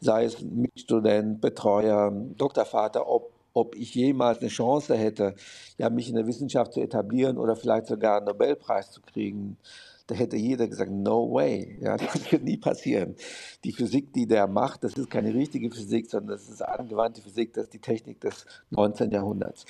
[0.00, 5.34] sei es Mitstudent, Betreuer, Doktorvater, ob, ob ich jemals eine Chance hätte,
[5.76, 9.56] ja, mich in der Wissenschaft zu etablieren oder vielleicht sogar einen Nobelpreis zu kriegen,
[10.06, 13.16] da hätte jeder gesagt, no way, ja, das wird nie passieren.
[13.64, 17.54] Die Physik, die der macht, das ist keine richtige Physik, sondern das ist angewandte Physik,
[17.54, 19.10] das ist die Technik des 19.
[19.10, 19.64] Jahrhunderts.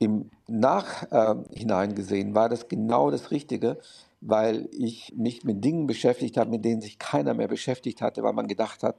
[0.00, 3.78] Im Nachhinein äh, gesehen war das genau das Richtige,
[4.20, 8.32] weil ich mich mit Dingen beschäftigt habe, mit denen sich keiner mehr beschäftigt hatte, weil
[8.32, 8.96] man gedacht hat,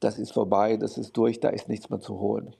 [0.00, 2.56] das ist vorbei, das ist durch, da ist nichts mehr zu holen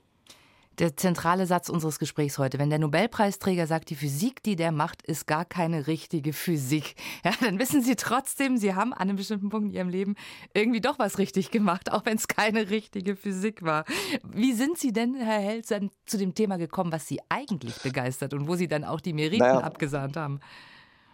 [0.79, 2.59] der zentrale Satz unseres Gesprächs heute.
[2.59, 7.31] Wenn der Nobelpreisträger sagt, die Physik, die der macht, ist gar keine richtige Physik, ja,
[7.41, 10.15] dann wissen Sie trotzdem, Sie haben an einem bestimmten Punkt in Ihrem Leben
[10.53, 13.85] irgendwie doch was richtig gemacht, auch wenn es keine richtige Physik war.
[14.23, 15.73] Wie sind Sie denn, Herr Helz,
[16.05, 19.39] zu dem Thema gekommen, was Sie eigentlich begeistert und wo Sie dann auch die Meriten
[19.39, 19.59] naja.
[19.59, 20.39] abgesahnt haben?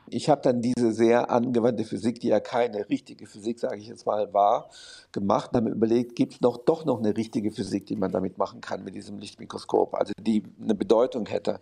[0.10, 4.06] Ich habe dann diese sehr angewandte Physik, die ja keine richtige Physik, sage ich jetzt
[4.06, 4.70] mal, war,
[5.12, 8.12] gemacht und habe mir überlegt, gibt es noch, doch noch eine richtige Physik, die man
[8.12, 11.60] damit machen kann, mit diesem Lichtmikroskop, also die eine Bedeutung hätte.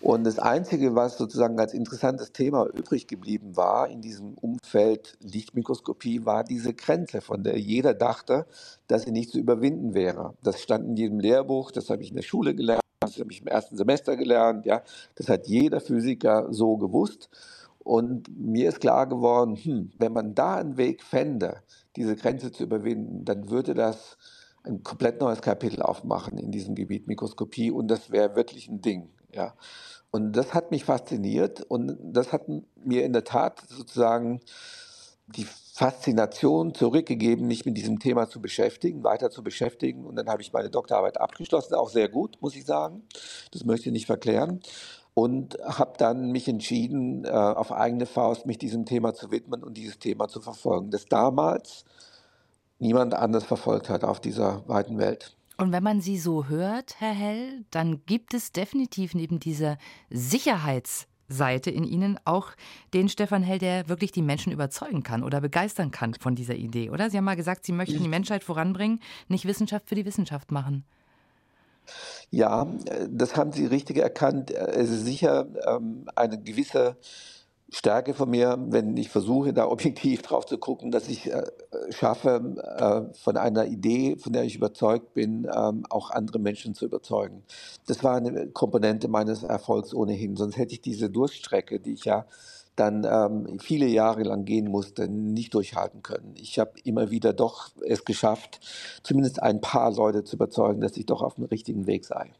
[0.00, 6.24] Und das Einzige, was sozusagen als interessantes Thema übrig geblieben war in diesem Umfeld Lichtmikroskopie,
[6.26, 8.46] war diese Grenze, von der jeder dachte,
[8.88, 10.34] dass sie nicht zu überwinden wäre.
[10.42, 13.40] Das stand in jedem Lehrbuch, das habe ich in der Schule gelernt, das habe ich
[13.40, 14.82] im ersten Semester gelernt, ja,
[15.14, 17.28] das hat jeder Physiker so gewusst.
[17.86, 21.62] Und mir ist klar geworden, hm, wenn man da einen Weg fände,
[21.94, 24.18] diese Grenze zu überwinden, dann würde das
[24.64, 29.10] ein komplett neues Kapitel aufmachen in diesem Gebiet Mikroskopie und das wäre wirklich ein Ding.
[29.32, 29.54] Ja.
[30.10, 34.40] Und das hat mich fasziniert und das hat mir in der Tat sozusagen
[35.28, 40.04] die Faszination zurückgegeben, mich mit diesem Thema zu beschäftigen, weiter zu beschäftigen.
[40.06, 43.04] Und dann habe ich meine Doktorarbeit abgeschlossen, auch sehr gut, muss ich sagen.
[43.52, 44.60] Das möchte ich nicht verklären
[45.18, 49.78] und habe dann mich entschieden, äh, auf eigene Faust mich diesem Thema zu widmen und
[49.78, 51.86] dieses Thema zu verfolgen, das damals
[52.78, 55.34] niemand anders verfolgt hat auf dieser weiten Welt.
[55.56, 59.78] Und wenn man Sie so hört, Herr Hell, dann gibt es definitiv neben dieser
[60.10, 62.50] Sicherheitsseite in Ihnen auch
[62.92, 66.90] den Stefan Hell, der wirklich die Menschen überzeugen kann oder begeistern kann von dieser Idee,
[66.90, 67.08] oder?
[67.08, 70.84] Sie haben mal gesagt, Sie möchten die Menschheit voranbringen, nicht Wissenschaft für die Wissenschaft machen.
[72.30, 74.50] Ja, äh, das haben Sie richtig erkannt.
[74.50, 76.96] Äh, es ist sicher ähm, eine gewisse
[77.68, 81.44] Stärke von mir, wenn ich versuche, da objektiv drauf zu gucken, dass ich äh,
[81.90, 86.84] schaffe, äh, von einer Idee, von der ich überzeugt bin, ähm, auch andere Menschen zu
[86.84, 87.42] überzeugen.
[87.86, 90.36] Das war eine Komponente meines Erfolgs ohnehin.
[90.36, 92.26] Sonst hätte ich diese Durststrecke, die ich ja
[92.76, 96.34] dann ähm, viele Jahre lang gehen musste, nicht durchhalten können.
[96.36, 98.60] Ich habe immer wieder doch es geschafft,
[99.02, 102.32] zumindest ein paar Leute zu überzeugen, dass ich doch auf dem richtigen Weg sei.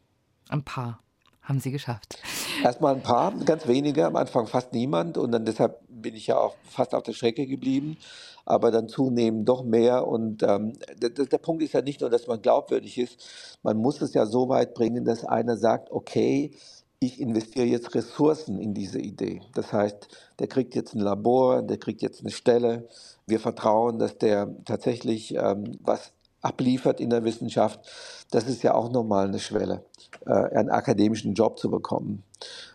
[0.49, 0.99] Ein paar
[1.41, 2.19] haben Sie geschafft.
[2.63, 6.37] Erstmal ein paar, ganz wenige, am Anfang fast niemand und dann deshalb bin ich ja
[6.37, 7.97] auch fast auf der Strecke geblieben,
[8.45, 12.27] aber dann zunehmend doch mehr und ähm, der, der Punkt ist ja nicht nur, dass
[12.27, 16.51] man glaubwürdig ist, man muss es ja so weit bringen, dass einer sagt, okay,
[16.99, 19.41] ich investiere jetzt Ressourcen in diese Idee.
[19.53, 20.07] Das heißt,
[20.39, 22.87] der kriegt jetzt ein Labor, der kriegt jetzt eine Stelle.
[23.27, 27.79] Wir vertrauen, dass der tatsächlich ähm, was abliefert in der Wissenschaft.
[28.31, 29.83] Das ist ja auch nochmal eine Schwelle,
[30.25, 32.23] äh, einen akademischen Job zu bekommen.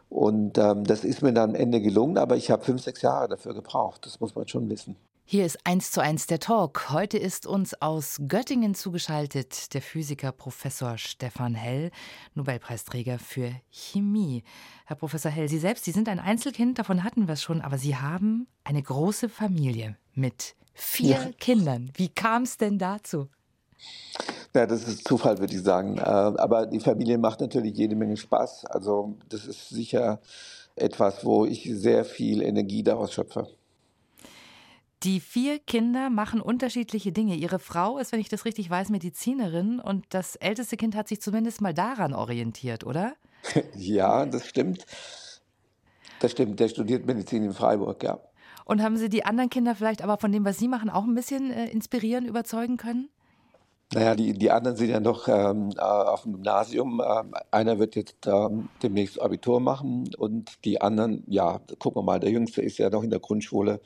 [0.08, 3.28] Und ähm, das ist mir dann am Ende gelungen, aber ich habe fünf, sechs Jahre
[3.28, 4.04] dafür gebraucht.
[4.06, 4.96] Das muss man schon wissen.
[5.32, 6.90] Hier ist eins zu eins der Talk.
[6.90, 11.90] Heute ist uns aus Göttingen zugeschaltet der Physiker Professor Stefan Hell,
[12.34, 14.44] Nobelpreisträger für Chemie.
[14.84, 17.78] Herr Professor Hell, Sie selbst, Sie sind ein Einzelkind, davon hatten wir es schon, aber
[17.78, 21.30] Sie haben eine große Familie mit vier ja.
[21.40, 21.90] Kindern.
[21.94, 23.28] Wie kam es denn dazu?
[24.54, 25.96] Ja, das ist Zufall, würde ich sagen.
[25.96, 28.66] Äh, aber die Familie macht natürlich jede Menge Spaß.
[28.66, 30.20] Also das ist sicher
[30.76, 33.48] etwas, wo ich sehr viel Energie daraus schöpfe.
[35.04, 37.34] Die vier Kinder machen unterschiedliche Dinge.
[37.34, 41.20] Ihre Frau ist, wenn ich das richtig weiß, Medizinerin und das älteste Kind hat sich
[41.20, 43.14] zumindest mal daran orientiert, oder?
[43.74, 44.86] ja, das stimmt.
[46.20, 46.60] Das stimmt.
[46.60, 48.20] Der studiert Medizin in Freiburg, ja.
[48.64, 51.16] Und haben Sie die anderen Kinder vielleicht aber von dem, was Sie machen, auch ein
[51.16, 53.08] bisschen äh, inspirieren, überzeugen können?
[53.94, 57.02] Naja, die, die anderen sind ja noch ähm, äh, auf dem Gymnasium.
[57.04, 62.18] Ähm, einer wird jetzt ähm, demnächst Abitur machen und die anderen, ja, gucken wir mal,
[62.18, 63.80] der Jüngste ist ja noch in der Grundschule.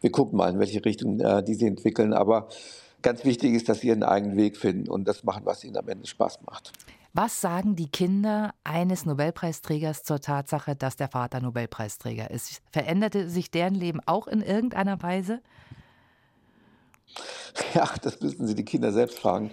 [0.00, 2.12] Wir gucken mal, in welche Richtung äh, die sie entwickeln.
[2.12, 2.48] Aber
[3.02, 5.88] ganz wichtig ist, dass sie ihren eigenen Weg finden und das machen, was ihnen am
[5.88, 6.72] Ende Spaß macht.
[7.14, 12.62] Was sagen die Kinder eines Nobelpreisträgers zur Tatsache, dass der Vater Nobelpreisträger ist?
[12.70, 15.40] Veränderte sich deren Leben auch in irgendeiner Weise?
[17.74, 19.50] Ja, das müssten Sie die Kinder selbst fragen.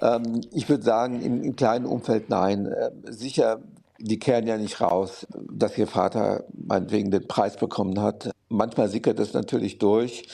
[0.00, 2.66] Ähm, ich würde sagen, im, im, kleinen Umfeld nein.
[2.66, 3.60] Äh, sicher,
[3.98, 8.30] die kehren ja nicht raus, dass ihr Vater meinetwegen den Preis bekommen hat.
[8.48, 10.28] Manchmal sickert das natürlich durch.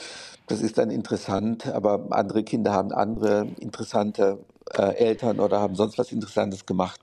[0.49, 4.39] Das ist dann interessant, aber andere Kinder haben andere interessante
[4.77, 7.01] äh, Eltern oder haben sonst was Interessantes gemacht.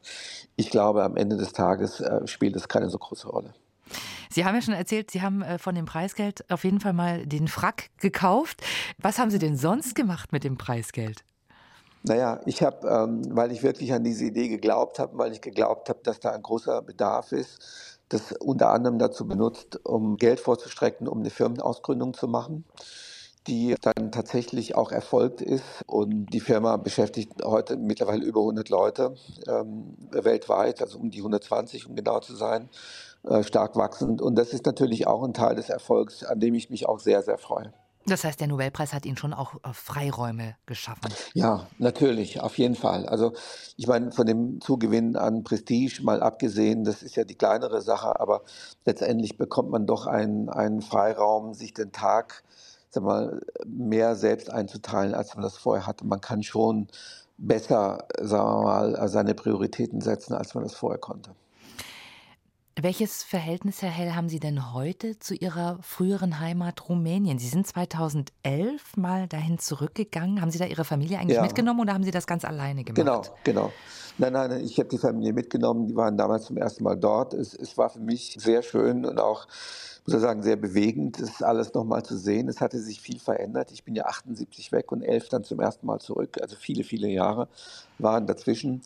[0.55, 3.53] Ich glaube, am Ende des Tages äh, spielt das keine so große Rolle.
[4.29, 7.25] Sie haben ja schon erzählt, Sie haben äh, von dem Preisgeld auf jeden Fall mal
[7.25, 8.61] den Frack gekauft.
[8.97, 11.23] Was haben Sie denn sonst gemacht mit dem Preisgeld?
[12.03, 15.89] Naja, ich habe, ähm, weil ich wirklich an diese Idee geglaubt habe, weil ich geglaubt
[15.89, 21.07] habe, dass da ein großer Bedarf ist, das unter anderem dazu benutzt, um Geld vorzustrecken,
[21.07, 22.65] um eine Firmenausgründung zu machen
[23.49, 25.63] die dann tatsächlich auch erfolgt ist.
[25.87, 29.15] Und die Firma beschäftigt heute mittlerweile über 100 Leute
[29.47, 32.69] ähm, weltweit, also um die 120, um genau zu sein,
[33.23, 34.21] äh, stark wachsend.
[34.21, 37.21] Und das ist natürlich auch ein Teil des Erfolgs, an dem ich mich auch sehr,
[37.21, 37.73] sehr freue.
[38.05, 41.13] Das heißt, der Nobelpreis hat Ihnen schon auch äh, Freiräume geschaffen.
[41.33, 43.05] Ja, natürlich, auf jeden Fall.
[43.05, 43.33] Also
[43.77, 48.19] ich meine, von dem Zugewinn an Prestige mal abgesehen, das ist ja die kleinere Sache,
[48.19, 48.41] aber
[48.85, 52.43] letztendlich bekommt man doch einen, einen Freiraum, sich den Tag
[52.89, 56.05] sag mal, mehr selbst einzuteilen, als man das vorher hatte.
[56.05, 56.87] Man kann schon
[57.37, 61.31] besser, sagen wir mal, seine Prioritäten setzen, als man das vorher konnte.
[62.81, 67.37] Welches Verhältnis, Herr Hell, haben Sie denn heute zu Ihrer früheren Heimat Rumänien?
[67.37, 70.39] Sie sind 2011 mal dahin zurückgegangen.
[70.39, 71.41] Haben Sie da Ihre Familie eigentlich ja.
[71.41, 72.95] mitgenommen oder haben Sie das ganz alleine gemacht?
[72.95, 73.73] Genau, genau.
[74.17, 75.87] Nein, nein, ich habe die Familie mitgenommen.
[75.87, 77.33] Die waren damals zum ersten Mal dort.
[77.33, 79.47] Es, es war für mich sehr schön und auch
[80.05, 82.47] muss ich sagen, sehr bewegend, das alles nochmal zu sehen.
[82.47, 83.71] Es hatte sich viel verändert.
[83.71, 86.37] Ich bin ja 78 weg und 11 dann zum ersten Mal zurück.
[86.41, 87.47] Also viele, viele Jahre
[87.99, 88.81] waren dazwischen.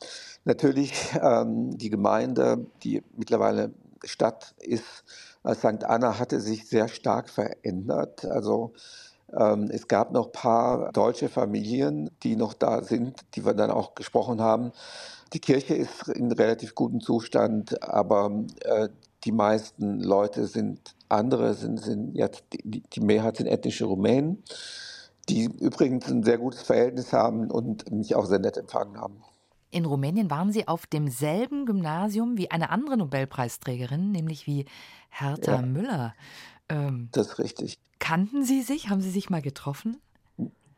[0.46, 3.72] Natürlich ähm, die Gemeinde, die mittlerweile
[4.04, 5.04] Stadt ist,
[5.44, 5.84] äh, St.
[5.84, 8.26] Anna hatte sich sehr stark verändert.
[8.26, 8.74] Also
[9.32, 13.72] ähm, es gab noch ein paar deutsche Familien, die noch da sind, die wir dann
[13.72, 14.72] auch gesprochen haben.
[15.34, 18.90] Die Kirche ist in relativ gutem Zustand, aber äh,
[19.24, 24.44] die meisten Leute sind andere, sind, sind jetzt die, die Mehrheit sind ethnische Rumänen,
[25.30, 29.24] die übrigens ein sehr gutes Verhältnis haben und mich auch sehr nett empfangen haben.
[29.74, 34.66] In Rumänien waren Sie auf demselben Gymnasium wie eine andere Nobelpreisträgerin, nämlich wie
[35.10, 35.62] Hertha ja.
[35.64, 36.14] Müller.
[36.70, 37.80] Ähm, das ist richtig.
[37.98, 38.90] Kannten Sie sich?
[38.90, 39.98] Haben Sie sich mal getroffen?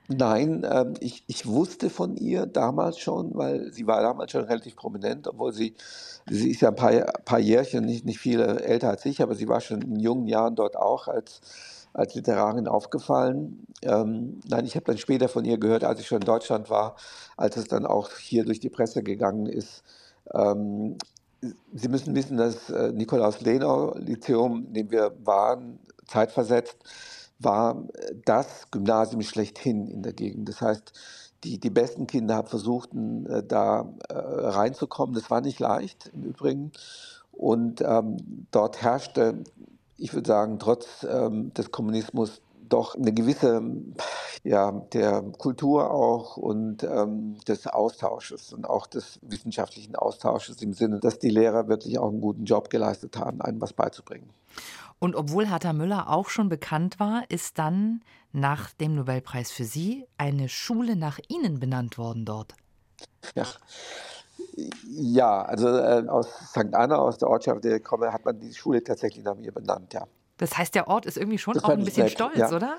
[0.07, 4.77] Nein, ähm, ich, ich wusste von ihr damals schon, weil sie war damals schon relativ
[4.77, 5.73] prominent, obwohl sie,
[6.29, 6.93] sie ist ja ein paar,
[7.25, 10.55] paar Jährchen, nicht, nicht viele älter als ich, aber sie war schon in jungen Jahren
[10.55, 11.41] dort auch als,
[11.95, 13.65] als Literarin aufgefallen.
[13.81, 16.95] Ähm, nein, ich habe dann später von ihr gehört, als ich schon in Deutschland war,
[17.37, 19.83] als es dann auch hier durch die Presse gegangen ist.
[20.33, 20.97] Ähm,
[21.73, 26.77] sie müssen wissen, dass äh, Nikolaus-Lenau-Lyzeum, in dem wir waren, zeitversetzt,
[27.39, 27.83] war
[28.25, 30.49] das Gymnasium schlechthin in der Gegend.
[30.49, 30.93] Das heißt,
[31.43, 35.15] die, die besten Kinder haben versucht, äh, da äh, reinzukommen.
[35.15, 36.71] Das war nicht leicht im Übrigen.
[37.31, 39.43] Und ähm, dort herrschte,
[39.97, 43.61] ich würde sagen, trotz ähm, des Kommunismus doch eine gewisse
[44.43, 50.99] ja, der Kultur auch und ähm, des Austausches und auch des wissenschaftlichen Austausches im Sinne,
[50.99, 54.29] dass die Lehrer wirklich auch einen guten Job geleistet haben, einem was beizubringen.
[54.99, 60.05] Und obwohl Hertha Müller auch schon bekannt war, ist dann nach dem Nobelpreis für Sie
[60.17, 62.53] eine Schule nach Ihnen benannt worden dort.
[63.33, 63.45] Ja,
[64.87, 66.73] ja also äh, aus St.
[66.73, 69.93] Anna, aus der Ortschaft, der ich komme, hat man die Schule tatsächlich nach mir benannt,
[69.93, 70.05] ja.
[70.37, 72.51] Das heißt, der Ort ist irgendwie schon das auch ein bisschen nett, stolz, ja.
[72.51, 72.77] oder?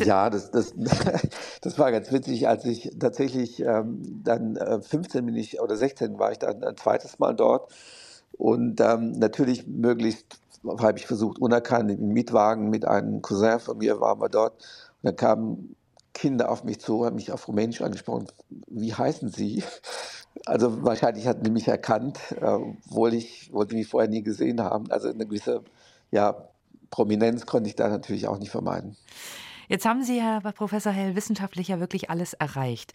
[0.00, 0.74] ja, das, das,
[1.60, 6.18] das war ganz witzig, als ich tatsächlich ähm, dann äh, 15 bin ich oder 16
[6.18, 7.72] war ich dann ein zweites Mal dort
[8.32, 10.40] und ähm, natürlich möglichst
[10.78, 14.54] habe ich versucht, unerkannt im Mietwagen mit einem Cousin von mir waren wir dort
[15.02, 15.76] und dann kamen
[16.16, 18.26] Kinder auf mich zu, haben mich auf Rumänisch angesprochen.
[18.68, 19.62] Wie heißen Sie?
[20.46, 24.60] Also wahrscheinlich hatten die mich erkannt, äh, obwohl ich, obwohl sie mich vorher nie gesehen
[24.62, 24.90] haben.
[24.90, 25.62] Also eine gewisse
[26.10, 26.48] ja,
[26.90, 28.96] Prominenz konnte ich da natürlich auch nicht vermeiden.
[29.68, 32.92] Jetzt haben Sie, Herr Professor Hell, wissenschaftlich ja wirklich alles erreicht.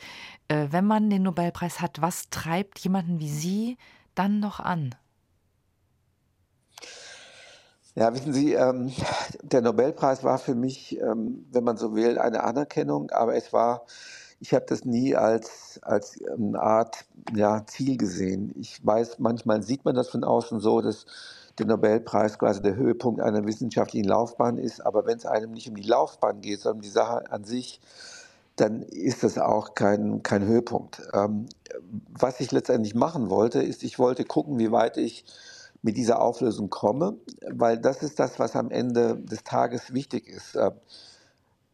[0.48, 3.78] Äh, wenn man den Nobelpreis hat, was treibt jemanden wie Sie
[4.16, 4.96] dann noch an?
[7.96, 8.92] Ja, wissen Sie, ähm,
[9.44, 13.86] der Nobelpreis war für mich, ähm, wenn man so will, eine Anerkennung, aber es war,
[14.40, 17.04] ich habe das nie als, als eine Art
[17.36, 18.54] ja, Ziel gesehen.
[18.58, 21.06] Ich weiß, manchmal sieht man das von außen so, dass
[21.60, 24.80] der Nobelpreis quasi der Höhepunkt einer wissenschaftlichen Laufbahn ist.
[24.86, 27.82] Aber wenn es einem nicht um die Laufbahn geht, sondern um die Sache an sich,
[28.56, 31.02] dann ist das auch kein, kein Höhepunkt.
[31.14, 31.48] Ähm,
[32.08, 35.26] was ich letztendlich machen wollte, ist, ich wollte gucken, wie weit ich
[35.84, 37.18] mit dieser Auflösung komme,
[37.52, 40.56] weil das ist das, was am Ende des Tages wichtig ist.
[40.56, 40.72] Äh,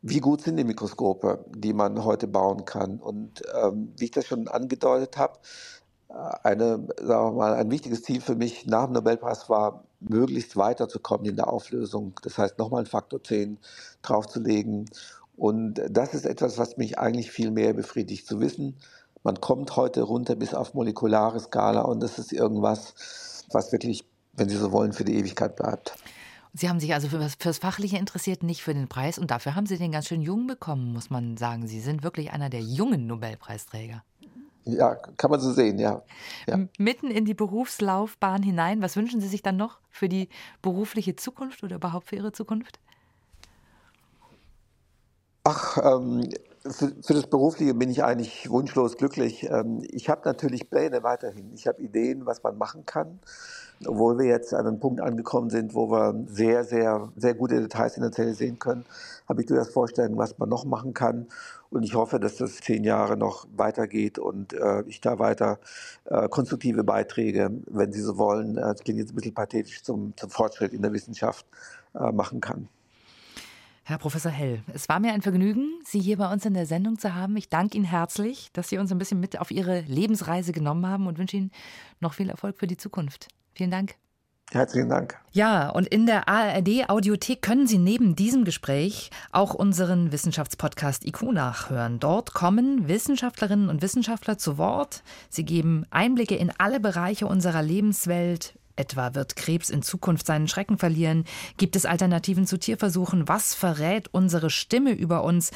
[0.01, 2.99] wie gut sind die Mikroskope, die man heute bauen kann?
[2.99, 5.39] Und ähm, wie ich das schon angedeutet habe,
[6.43, 11.25] eine, sagen wir mal, ein wichtiges Ziel für mich nach dem Nobelpreis war, möglichst weiterzukommen
[11.27, 12.13] in der Auflösung.
[12.23, 13.59] Das heißt, nochmal einen Faktor 10
[14.01, 14.89] draufzulegen.
[15.35, 18.77] Und das ist etwas, was mich eigentlich viel mehr befriedigt zu wissen.
[19.23, 22.93] Man kommt heute runter bis auf molekulare Skala und das ist irgendwas,
[23.51, 25.95] was wirklich, wenn Sie so wollen, für die Ewigkeit bleibt.
[26.53, 29.19] Sie haben sich also für das Fachliche interessiert, nicht für den Preis.
[29.19, 31.67] Und dafür haben Sie den ganz schön jung bekommen, muss man sagen.
[31.67, 34.03] Sie sind wirklich einer der jungen Nobelpreisträger.
[34.63, 36.01] Ja, kann man so sehen, ja.
[36.47, 36.59] ja.
[36.77, 38.81] Mitten in die Berufslaufbahn hinein.
[38.81, 40.29] Was wünschen Sie sich dann noch für die
[40.61, 42.79] berufliche Zukunft oder überhaupt für Ihre Zukunft?
[45.45, 46.27] Ach, ähm,
[46.71, 49.47] für, für, das Berufliche bin ich eigentlich wunschlos glücklich.
[49.49, 51.51] Ähm, ich habe natürlich Pläne weiterhin.
[51.53, 53.19] Ich habe Ideen, was man machen kann.
[53.85, 57.95] Obwohl wir jetzt an einem Punkt angekommen sind, wo wir sehr, sehr, sehr gute Details
[57.95, 58.85] in der Zelle sehen können,
[59.29, 61.27] habe ich durchaus Vorstellungen, was man noch machen kann.
[61.69, 65.59] Und ich hoffe, dass das zehn Jahre noch weitergeht und äh, ich da weiter
[66.05, 70.13] äh, konstruktive Beiträge, wenn Sie so wollen, äh, das klingt jetzt ein bisschen pathetisch, zum,
[70.17, 71.45] zum Fortschritt in der Wissenschaft
[71.93, 72.69] äh, machen kann.
[73.87, 76.99] Herr Professor Hell, es war mir ein Vergnügen, Sie hier bei uns in der Sendung
[76.99, 77.37] zu haben.
[77.37, 81.07] Ich danke Ihnen herzlich, dass Sie uns ein bisschen mit auf Ihre Lebensreise genommen haben
[81.07, 81.51] und wünsche Ihnen
[82.01, 83.29] noch viel Erfolg für die Zukunft.
[83.53, 83.95] Vielen Dank.
[84.51, 85.17] Herzlichen Dank.
[85.31, 91.31] Ja, und in der ARD Audiothek können Sie neben diesem Gespräch auch unseren Wissenschaftspodcast IQ
[91.31, 92.01] nachhören.
[92.01, 95.01] Dort kommen Wissenschaftlerinnen und Wissenschaftler zu Wort.
[95.29, 100.77] Sie geben Einblicke in alle Bereiche unserer Lebenswelt, Etwa wird Krebs in Zukunft seinen Schrecken
[100.77, 101.25] verlieren?
[101.57, 103.27] Gibt es Alternativen zu Tierversuchen?
[103.27, 105.51] Was verrät unsere Stimme über uns?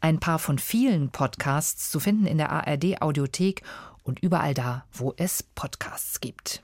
[0.00, 3.62] Ein paar von vielen Podcasts zu finden in der ARD Audiothek
[4.04, 6.62] und überall da, wo es Podcasts gibt.